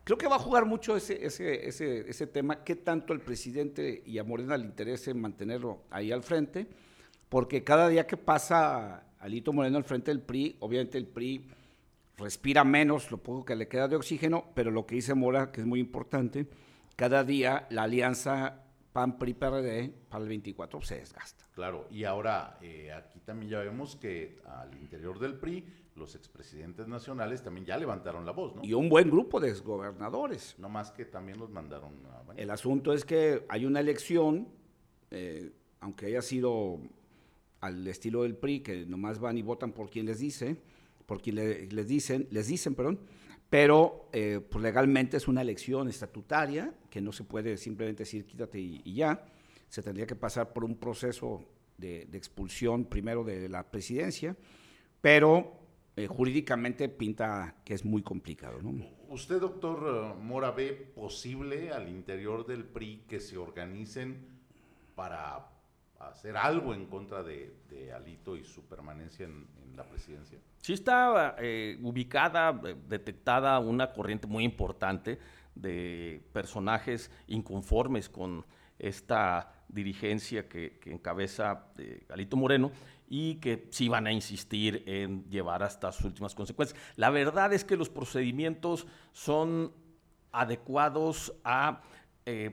Creo 0.04 0.18
que 0.18 0.28
va 0.28 0.36
a 0.36 0.40
jugar 0.40 0.66
mucho 0.66 0.98
ese, 0.98 1.26
ese, 1.26 1.66
ese, 1.66 2.10
ese 2.10 2.28
tema, 2.28 2.66
qué 2.66 2.76
tanto 2.76 3.14
el 3.14 3.22
presidente 3.22 4.04
y 4.06 4.18
a 4.18 4.26
Morena 4.26 4.58
le 4.58 4.66
interese 4.66 5.14
mantenerlo 5.14 5.84
ahí 5.92 6.12
al 6.12 6.24
frente, 6.24 6.68
porque 7.30 7.64
cada 7.64 7.88
día 7.88 8.06
que 8.06 8.18
pasa 8.18 9.06
Alito 9.18 9.54
Moreno 9.54 9.78
al 9.78 9.86
frente 9.86 10.12
del 10.12 10.20
PRI, 10.20 10.58
obviamente 10.60 10.98
el 10.98 11.08
PRI 11.08 11.48
respira 12.18 12.66
menos 12.66 13.10
lo 13.12 13.18
poco 13.20 13.46
que 13.46 13.56
le 13.56 13.70
queda 13.70 13.88
de 13.88 13.96
oxígeno, 13.96 14.48
pero 14.56 14.72
lo 14.72 14.86
que 14.86 14.96
dice 14.96 15.14
Mora, 15.14 15.54
que 15.54 15.62
es 15.62 15.68
muy 15.68 15.80
importante, 15.80 16.48
cada 16.98 17.24
día 17.24 17.66
la 17.70 17.84
alianza 17.84 18.66
PAN, 18.92 19.18
PRI, 19.18 19.34
PRD 19.34 19.94
para 20.10 20.24
el 20.24 20.30
24 20.30 20.82
se 20.82 21.00
desgasta. 21.00 21.46
Claro, 21.54 21.88
y 21.90 22.04
ahora 22.04 22.58
eh, 22.62 22.92
aquí 22.92 23.20
también 23.20 23.52
ya 23.52 23.60
vemos 23.60 23.96
que 23.96 24.40
al 24.46 24.74
interior 24.76 25.20
del 25.20 25.36
PRI 25.36 25.66
los 25.96 26.16
expresidentes 26.16 26.88
nacionales 26.88 27.44
también 27.44 27.66
ya 27.66 27.78
levantaron 27.78 28.26
la 28.26 28.32
voz, 28.32 28.56
¿no? 28.56 28.64
Y 28.64 28.74
un 28.74 28.90
buen 28.90 29.10
grupo 29.10 29.40
de 29.40 29.50
exgobernadores. 29.50 30.56
No 30.58 30.70
más 30.70 30.92
que 30.92 31.06
también 31.06 31.40
los 31.40 31.50
mandaron 31.50 31.94
a 32.08 32.24
bañar. 32.24 32.42
El 32.42 32.50
asunto 32.50 32.94
es 32.94 33.06
que 33.06 33.46
hay 33.50 33.66
una 33.66 33.80
elección, 33.80 34.48
eh, 35.12 35.52
aunque 35.80 36.08
haya 36.08 36.22
sido 36.22 36.80
al 37.60 37.88
estilo 37.88 38.24
del 38.24 38.36
PRI, 38.36 38.62
que 38.62 38.86
nomás 38.86 39.20
van 39.20 39.38
y 39.38 39.42
votan 39.42 39.72
por 39.72 39.90
quien 39.90 40.06
les 40.06 40.20
dice, 40.20 40.58
por 41.06 41.22
quien 41.22 41.36
les 41.36 41.88
dicen, 41.88 42.28
les 42.32 42.48
dicen, 42.48 42.74
perdón, 42.74 43.00
pero 43.52 44.08
eh, 44.14 44.40
pues 44.50 44.64
legalmente 44.64 45.18
es 45.18 45.28
una 45.28 45.42
elección 45.42 45.90
estatutaria 45.90 46.74
que 46.90 47.02
no 47.02 47.12
se 47.12 47.26
puede 47.26 47.58
simplemente 47.58 48.04
decir 48.04 48.26
quítate 48.26 48.58
y, 48.62 48.94
ya, 48.94 49.26
se 49.68 49.84
tendría 49.84 50.08
que 50.08 50.16
pasar 50.16 50.54
por 50.54 50.64
un 50.64 50.78
proceso 50.78 51.44
de, 51.78 52.04
expulsión 52.14 52.86
primero 52.86 53.26
de 53.26 53.50
la 53.50 53.70
presidencia, 53.70 54.38
pero 55.02 55.52
eh, 55.98 56.08
jurídicamente 56.08 56.88
pinta 56.88 57.58
que 57.66 57.74
es 57.74 57.84
muy 57.84 58.02
complicado. 58.02 58.58
¿Usted, 59.10 59.42
doctor 59.42 60.16
eh, 60.16 60.24
Mora, 60.24 60.52
ve 60.52 60.72
posible 60.72 61.72
al 61.72 61.90
interior 61.90 62.48
del 62.48 62.64
PRI 62.64 63.04
que 63.06 63.20
se 63.20 63.38
organicen 63.38 64.30
para 64.96 65.51
hacer 66.10 66.38
algo 66.38 66.74
en 66.74 66.86
contra 66.86 67.24
de, 67.24 67.54
Alito 67.96 68.36
y 68.36 68.44
su 68.44 68.64
permanencia 68.66 69.26
en, 69.26 69.48
la 69.76 69.84
presidencia? 69.84 70.38
Sí 70.58 70.74
está 70.74 71.36
eh, 71.40 71.78
ubicada, 71.82 72.60
eh, 72.66 72.76
detectada 72.88 73.58
una 73.60 73.94
corriente 73.94 74.28
muy 74.28 74.44
importante 74.44 75.18
de 75.56 76.22
personajes 76.34 77.10
inconformes 77.28 78.10
con 78.10 78.46
esta 78.78 79.54
dirigencia 79.70 80.50
que, 80.50 80.80
encabeza 80.86 81.68
eh, 81.78 82.06
Alito 82.10 82.36
Moreno 82.36 82.72
y 83.08 83.36
que 83.36 83.68
sí 83.72 83.88
van 83.88 84.08
a 84.08 84.12
insistir 84.12 84.84
en 84.86 85.30
llevar 85.30 85.64
hasta 85.64 85.92
sus 85.92 86.06
últimas 86.06 86.36
consecuencias. 86.36 86.80
La 86.98 87.10
verdad 87.10 87.54
es 87.54 87.64
que 87.64 87.78
los 87.78 87.90
procedimientos 87.90 88.88
son 89.14 89.74
adecuados 90.32 91.34
a 91.44 91.82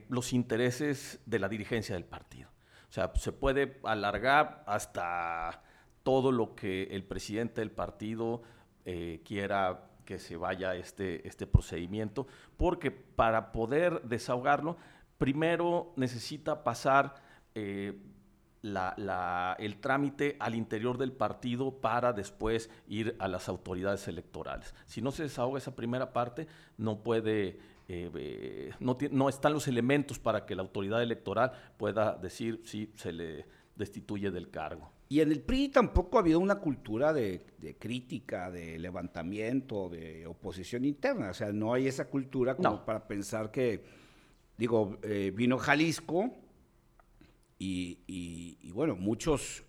los 0.08 0.32
intereses 0.32 1.20
de 1.26 1.38
la 1.38 1.48
dirigencia 1.48 1.94
del 1.94 2.04
partido. 2.04 2.47
O 2.88 2.92
sea, 2.92 3.12
se 3.16 3.33
puede 3.33 3.79
alargar 3.85 4.62
hasta 4.66 5.62
todo 6.03 6.33
lo 6.33 6.55
que 6.55 6.85
el 6.85 7.05
presidente 7.05 7.61
del 7.61 7.70
partido 7.70 8.42
eh, 8.85 9.20
quiera 9.24 9.85
que 10.07 10.18
se 10.18 10.37
vaya 10.37 10.74
este, 10.74 11.27
este 11.29 11.46
procedimiento, 11.46 12.27
porque 12.57 12.90
para 12.90 13.53
poder 13.53 14.01
desahogarlo, 14.05 14.79
primero 15.18 15.92
necesita 15.96 16.64
pasar 16.64 17.16
eh, 17.55 18.01
el 18.62 19.77
trámite 19.81 20.37
al 20.40 20.55
interior 20.55 20.96
del 20.96 21.12
partido 21.12 21.81
para 21.81 22.12
después 22.12 22.70
ir 22.87 23.14
a 23.18 23.29
las 23.29 23.48
autoridades 23.48 24.09
electorales. 24.09 24.74
Si 24.87 25.03
no 25.03 25.12
se 25.12 25.24
desahoga 25.24 25.59
esa 25.59 25.77
primera 25.77 26.12
parte, 26.12 26.46
no 26.77 27.03
puede 27.03 27.61
eh, 27.88 28.11
eh, 28.14 28.70
no, 28.81 28.98
no, 29.11 29.29
están 29.31 29.55
los 29.55 29.66
elementos 29.66 30.18
para 30.18 30.44
que 30.44 30.55
la 30.55 30.61
autoridad 30.61 31.03
electoral 31.03 31.53
pueda 31.79 32.16
decir 32.16 32.61
si 32.64 32.92
se 32.96 33.12
le 33.12 33.46
destituye 33.77 34.31
del 34.31 34.51
cargo. 34.51 34.92
Y 35.09 35.20
en 35.20 35.33
el 35.33 35.40
PRI 35.40 35.70
tampoco 35.70 36.18
ha 36.18 36.20
habido 36.20 36.38
una 36.38 36.57
cultura 36.57 37.14
de, 37.14 37.46
crítica, 37.79 38.51
de 38.51 38.79
levantamiento, 38.79 39.88
de 39.88 40.27
oposición 40.27 40.85
interna. 40.85 41.31
O 41.31 41.35
sea, 41.35 41.51
no 41.51 41.72
hay 41.72 41.87
esa 41.87 42.09
cultura 42.09 42.55
como 42.55 42.85
para 42.85 43.09
pensar 43.09 43.51
que, 43.51 43.85
digo, 44.59 44.98
eh, 45.03 45.33
vino 45.35 45.57
Jalisco 45.57 46.31
y, 47.59 48.01
y, 48.07 48.70
bueno, 48.72 48.96
muchos 48.96 49.64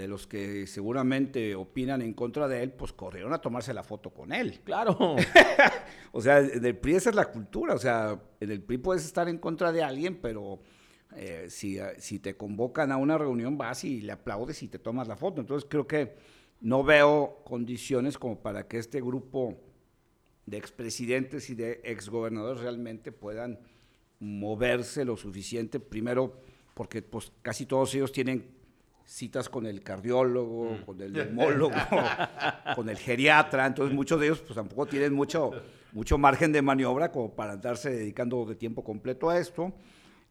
de 0.00 0.08
los 0.08 0.26
que 0.26 0.66
seguramente 0.66 1.54
opinan 1.54 2.00
en 2.00 2.14
contra 2.14 2.48
de 2.48 2.62
él, 2.62 2.72
pues 2.72 2.92
corrieron 2.92 3.32
a 3.34 3.40
tomarse 3.40 3.74
la 3.74 3.82
foto 3.82 4.10
con 4.10 4.32
él. 4.32 4.60
Claro. 4.64 4.96
o 6.12 6.20
sea, 6.20 6.38
en 6.38 6.64
el 6.64 6.76
PRI 6.76 6.94
esa 6.94 7.10
es 7.10 7.16
la 7.16 7.30
cultura. 7.30 7.74
O 7.74 7.78
sea, 7.78 8.18
en 8.40 8.50
el 8.50 8.62
PRI 8.62 8.78
puedes 8.78 9.04
estar 9.04 9.28
en 9.28 9.38
contra 9.38 9.72
de 9.72 9.82
alguien, 9.82 10.18
pero 10.20 10.60
eh, 11.14 11.46
si, 11.48 11.78
si 11.98 12.18
te 12.18 12.36
convocan 12.36 12.92
a 12.92 12.96
una 12.96 13.18
reunión 13.18 13.58
vas 13.58 13.84
y 13.84 14.00
le 14.00 14.12
aplaudes 14.12 14.62
y 14.62 14.68
te 14.68 14.78
tomas 14.78 15.06
la 15.06 15.16
foto. 15.16 15.42
Entonces 15.42 15.68
creo 15.68 15.86
que 15.86 16.16
no 16.60 16.82
veo 16.82 17.42
condiciones 17.44 18.16
como 18.16 18.40
para 18.40 18.66
que 18.66 18.78
este 18.78 19.00
grupo 19.00 19.60
de 20.46 20.56
expresidentes 20.56 21.50
y 21.50 21.54
de 21.54 21.80
exgobernadores 21.84 22.62
realmente 22.62 23.12
puedan 23.12 23.60
moverse 24.18 25.04
lo 25.04 25.18
suficiente. 25.18 25.78
Primero, 25.78 26.40
porque 26.74 27.02
pues 27.02 27.32
casi 27.42 27.66
todos 27.66 27.94
ellos 27.94 28.12
tienen 28.12 28.59
citas 29.10 29.48
con 29.48 29.66
el 29.66 29.82
cardiólogo, 29.82 30.72
mm. 30.72 30.84
con 30.84 31.00
el 31.00 31.12
neumólogo, 31.12 31.74
con 32.76 32.88
el 32.88 32.96
geriatra, 32.96 33.66
entonces 33.66 33.92
muchos 33.94 34.20
de 34.20 34.26
ellos 34.26 34.40
pues 34.40 34.54
tampoco 34.54 34.86
tienen 34.86 35.12
mucho, 35.12 35.50
mucho 35.92 36.16
margen 36.16 36.52
de 36.52 36.62
maniobra 36.62 37.10
como 37.10 37.34
para 37.34 37.54
andarse 37.54 37.90
dedicando 37.90 38.44
de 38.46 38.54
tiempo 38.54 38.84
completo 38.84 39.28
a 39.28 39.38
esto. 39.38 39.72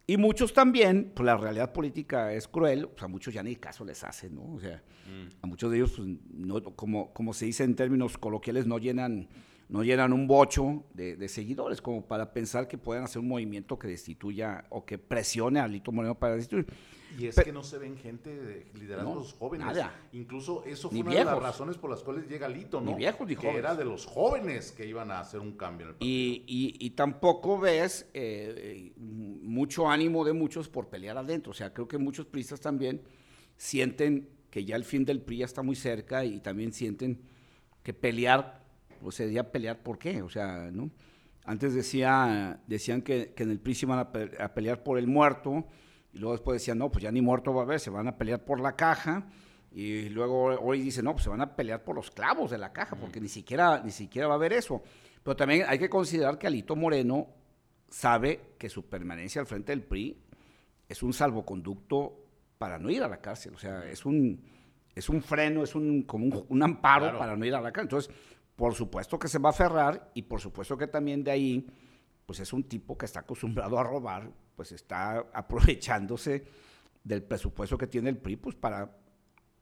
Y 0.07 0.17
muchos 0.17 0.53
también, 0.53 1.11
pues 1.13 1.25
la 1.25 1.37
realidad 1.37 1.71
política 1.73 2.33
es 2.33 2.47
cruel, 2.47 2.85
o 2.85 2.97
sea, 2.97 3.07
muchos 3.07 3.33
ya 3.33 3.43
ni 3.43 3.57
caso 3.57 3.85
les 3.85 4.03
hacen, 4.03 4.33
¿no? 4.33 4.53
O 4.53 4.59
sea, 4.59 4.81
mm. 5.05 5.43
a 5.43 5.47
muchos 5.47 5.69
de 5.69 5.77
ellos, 5.77 5.93
pues, 5.97 6.07
no, 6.31 6.63
como, 6.75 7.13
como 7.13 7.33
se 7.33 7.45
dice 7.45 7.65
en 7.65 7.75
términos 7.75 8.17
coloquiales, 8.17 8.65
no 8.65 8.77
llenan 8.79 9.27
no 9.67 9.83
llenan 9.83 10.13
un 10.13 10.25
bocho 10.25 10.83
de, 10.95 11.27
seguidores 11.27 11.79
como 11.79 12.03
para 12.03 12.33
pensar 12.33 12.67
que 12.67 12.79
pueden 12.79 13.03
hacer 13.03 13.19
un 13.21 13.27
movimiento 13.27 13.77
que 13.77 13.87
destituya 13.87 14.65
o 14.69 14.83
que 14.83 14.97
presione 14.97 15.59
a 15.59 15.67
Lito 15.67 15.91
Moreno 15.91 16.17
para 16.17 16.35
destituir. 16.35 16.65
Y 17.17 17.27
es 17.27 17.35
que 17.35 17.51
no 17.51 17.63
se 17.63 17.77
ven 17.77 17.97
gente 17.97 18.67
liderando 18.73 19.13
a 19.13 19.15
los 19.15 19.33
jóvenes. 19.33 19.67
Nada. 19.67 20.07
Incluso 20.13 20.63
eso 20.65 20.89
fue 20.89 21.01
una 21.01 21.11
de 21.11 21.25
las 21.25 21.39
razones 21.39 21.77
por 21.77 21.89
las 21.89 22.01
cuales 22.01 22.27
llega 22.27 22.47
Lito, 22.47 22.79
¿no? 22.81 22.91
Ni 22.91 22.97
viejos 22.97 23.27
ni 23.27 23.35
que 23.35 23.49
era 23.49 23.75
de 23.75 23.85
los 23.85 24.05
jóvenes 24.05 24.71
que 24.71 24.85
iban 24.85 25.11
a 25.11 25.19
hacer 25.19 25.39
un 25.39 25.53
cambio 25.53 25.85
en 25.85 25.89
el 25.89 25.95
partido. 25.95 26.43
Y, 26.47 26.89
tampoco 26.91 27.59
ves 27.59 28.09
eh, 28.13 28.93
mucho 28.97 29.89
ánimo 29.89 30.23
de 30.25 30.33
muchos 30.33 30.69
por 30.69 30.89
pelear 30.89 31.17
adentro. 31.17 31.51
O 31.51 31.55
sea, 31.55 31.73
creo 31.73 31.87
que 31.87 31.97
muchos 31.97 32.25
pristas 32.25 32.59
también 32.59 33.01
sienten 33.57 34.29
que 34.49 34.65
ya 34.65 34.75
el 34.75 34.83
fin 34.83 35.05
del 35.05 35.21
PRI 35.21 35.37
ya 35.37 35.45
está 35.45 35.61
muy 35.61 35.75
cerca 35.75 36.25
y 36.25 36.39
también 36.39 36.73
sienten 36.73 37.21
que 37.83 37.93
pelear 37.93 38.59
pues 39.01 39.15
sería 39.15 39.51
pelear 39.51 39.81
por 39.81 39.97
qué, 39.97 40.21
o 40.21 40.29
sea, 40.29 40.69
¿no? 40.71 40.89
Antes 41.45 41.73
decía, 41.73 42.59
decían 42.67 43.01
que, 43.01 43.33
en 43.35 43.49
el 43.49 43.59
PRI 43.59 43.75
se 43.75 43.85
iban 43.85 43.99
a, 43.99 44.11
pelear 44.53 44.83
por 44.83 44.99
el 44.99 45.07
muerto, 45.07 45.65
y 46.11 46.19
luego 46.19 46.33
después 46.33 46.61
decían, 46.61 46.77
no, 46.77 46.91
pues 46.91 47.03
ya 47.03 47.11
ni 47.11 47.21
muerto 47.21 47.53
va 47.53 47.61
a 47.61 47.65
haber, 47.65 47.79
se 47.79 47.89
van 47.89 48.07
a 48.07 48.17
pelear 48.17 48.43
por 48.43 48.59
la 48.59 48.75
caja, 48.75 49.27
y 49.71 50.09
luego 50.09 50.45
hoy 50.59 50.81
dicen, 50.81 51.05
no, 51.05 51.13
pues 51.13 51.23
se 51.23 51.29
van 51.29 51.41
a 51.41 51.55
pelear 51.55 51.83
por 51.83 51.95
los 51.95 52.09
clavos 52.09 52.51
de 52.51 52.57
la 52.57 52.73
caja, 52.73 52.95
porque 52.95 53.21
ni 53.21 53.27
siquiera, 53.27 53.81
ni 53.83 53.91
siquiera 53.91 54.27
va 54.27 54.33
a 54.33 54.37
haber 54.37 54.53
eso. 54.53 54.81
Pero 55.23 55.35
también 55.35 55.65
hay 55.67 55.77
que 55.77 55.89
considerar 55.89 56.37
que 56.37 56.47
Alito 56.47 56.75
Moreno 56.75 57.27
sabe 57.87 58.53
que 58.57 58.69
su 58.69 58.87
permanencia 58.87 59.41
al 59.41 59.47
frente 59.47 59.71
del 59.71 59.83
PRI 59.83 60.17
es 60.87 61.03
un 61.03 61.13
salvoconducto 61.13 62.25
para 62.57 62.79
no 62.79 62.89
ir 62.89 63.03
a 63.03 63.07
la 63.07 63.17
cárcel, 63.17 63.53
o 63.53 63.57
sea, 63.57 63.85
es 63.85 64.05
un, 64.05 64.41
es 64.95 65.07
un 65.07 65.21
freno, 65.21 65.63
es 65.63 65.75
un, 65.75 66.03
como 66.03 66.45
un, 66.49 66.63
amparo 66.63 67.17
para 67.17 67.35
no 67.35 67.45
ir 67.45 67.55
a 67.55 67.61
la 67.61 67.71
cárcel. 67.71 67.85
Entonces, 67.85 68.13
por 68.55 68.73
supuesto 68.73 69.17
que 69.17 69.27
se 69.27 69.39
va 69.39 69.49
a 69.49 69.51
aferrar 69.51 70.11
y 70.13 70.23
por 70.23 70.41
supuesto 70.41 70.77
que 70.77 70.87
también 70.87 71.23
de 71.23 71.31
ahí, 71.31 71.67
pues 72.29 72.41
es 72.41 72.53
un 72.53 72.63
tipo 72.63 72.95
que 72.95 73.07
está 73.07 73.21
acostumbrado 73.21 73.79
a 73.79 73.83
robar, 73.83 74.31
pues 74.55 74.71
está 74.71 75.17
aprovechándose 75.33 76.45
del 77.03 77.23
presupuesto 77.23 77.75
que 77.75 77.87
tiene 77.87 78.11
el 78.11 78.17
PRI, 78.17 78.35
pues 78.35 78.55
para 78.55 78.95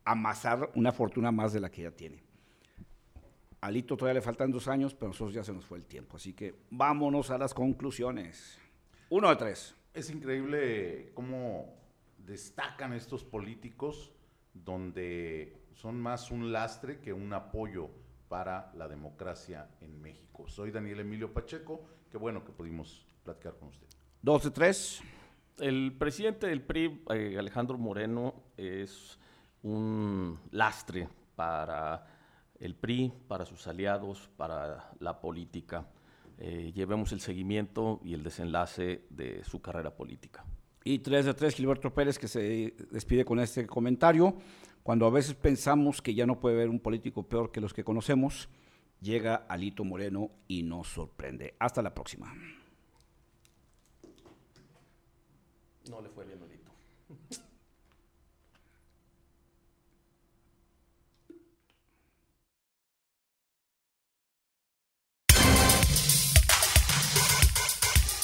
amasar 0.04 0.70
una 0.76 0.92
fortuna 0.92 1.32
más 1.32 1.54
de 1.54 1.62
la 1.62 1.72
que 1.72 1.84
ya 1.84 1.92
tiene. 1.92 2.22
Alito 3.62 3.96
todavía 3.96 4.16
le 4.16 4.22
faltan 4.22 4.52
dos 4.52 4.68
años, 4.68 4.94
pero 4.94 5.08
nosotros 5.08 5.34
ya 5.34 5.46
se 5.46 5.54
nos 5.54 5.66
fue 5.66 5.78
el 5.78 5.86
tiempo, 5.86 6.18
así 6.18 6.34
que 6.34 6.56
vámonos 6.70 7.32
a 7.32 7.38
las 7.38 7.54
conclusiones. 7.54 8.60
Uno 9.12 9.30
de 9.30 9.38
tres. 9.38 9.74
Es 9.94 10.10
increíble 10.10 11.14
cómo 11.14 11.74
destacan 12.18 12.92
estos 12.92 13.24
políticos 13.24 14.12
donde 14.54 15.56
son 15.74 16.02
más 16.02 16.32
un 16.32 16.52
lastre 16.52 17.00
que 17.00 17.14
un 17.14 17.32
apoyo 17.32 17.90
para 18.28 18.72
la 18.76 18.88
democracia 18.88 19.70
en 19.82 20.02
México. 20.02 20.48
Soy 20.48 20.72
Daniel 20.72 21.00
Emilio 21.00 21.34
Pacheco, 21.34 21.82
qué 22.12 22.18
bueno 22.18 22.44
que 22.44 22.52
pudimos 22.52 23.06
platicar 23.24 23.56
con 23.58 23.70
usted. 23.70 23.88
Dos 24.22 24.44
de 24.44 24.52
tres. 24.52 25.02
El 25.58 25.96
presidente 25.98 26.48
del 26.48 26.62
PRI, 26.62 27.04
eh, 27.10 27.36
Alejandro 27.38 27.78
Moreno, 27.78 28.36
es 28.58 29.18
un 29.64 30.40
lastre 30.52 31.10
para 31.36 32.06
el 32.60 32.76
PRI, 32.76 33.12
para 33.28 33.46
sus 33.46 33.68
aliados, 33.68 34.30
para 34.38 34.92
la 35.00 35.20
política. 35.20 35.88
Eh, 36.38 36.72
llevemos 36.76 37.12
el 37.12 37.20
seguimiento 37.20 38.00
y 38.04 38.14
el 38.14 38.24
desenlace 38.24 39.06
de 39.10 39.44
su 39.44 39.62
carrera 39.62 39.96
política. 39.96 40.46
Y 40.84 41.00
3 41.00 41.26
de 41.26 41.34
3, 41.34 41.56
Gilberto 41.56 41.94
Pérez, 41.94 42.18
que 42.18 42.28
se 42.28 42.74
despide 42.92 43.26
con 43.26 43.40
este 43.40 43.66
comentario. 43.68 44.38
Cuando 44.88 45.06
a 45.06 45.10
veces 45.10 45.34
pensamos 45.34 46.02
que 46.02 46.16
ya 46.16 46.26
no 46.26 46.40
puede 46.40 46.56
haber 46.56 46.70
un 46.70 46.80
político 46.80 47.24
peor 47.24 47.52
que 47.52 47.60
los 47.60 47.74
que 47.74 47.84
conocemos, 47.84 48.48
llega 49.02 49.36
Alito 49.36 49.84
Moreno 49.84 50.32
y 50.48 50.64
nos 50.64 50.88
sorprende. 50.88 51.56
Hasta 51.60 51.82
la 51.82 51.94
próxima. 51.94 52.34
No 55.90 56.02
le 56.02 56.08
fue 56.08 56.24
bien, 56.24 56.40
Alito. 56.42 56.72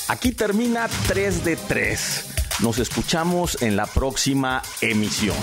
Aquí 0.07 0.31
termina 0.31 0.87
3 1.09 1.43
de 1.43 1.57
3. 1.57 2.59
Nos 2.61 2.79
escuchamos 2.79 3.61
en 3.61 3.75
la 3.75 3.85
próxima 3.85 4.61
emisión. 4.79 5.35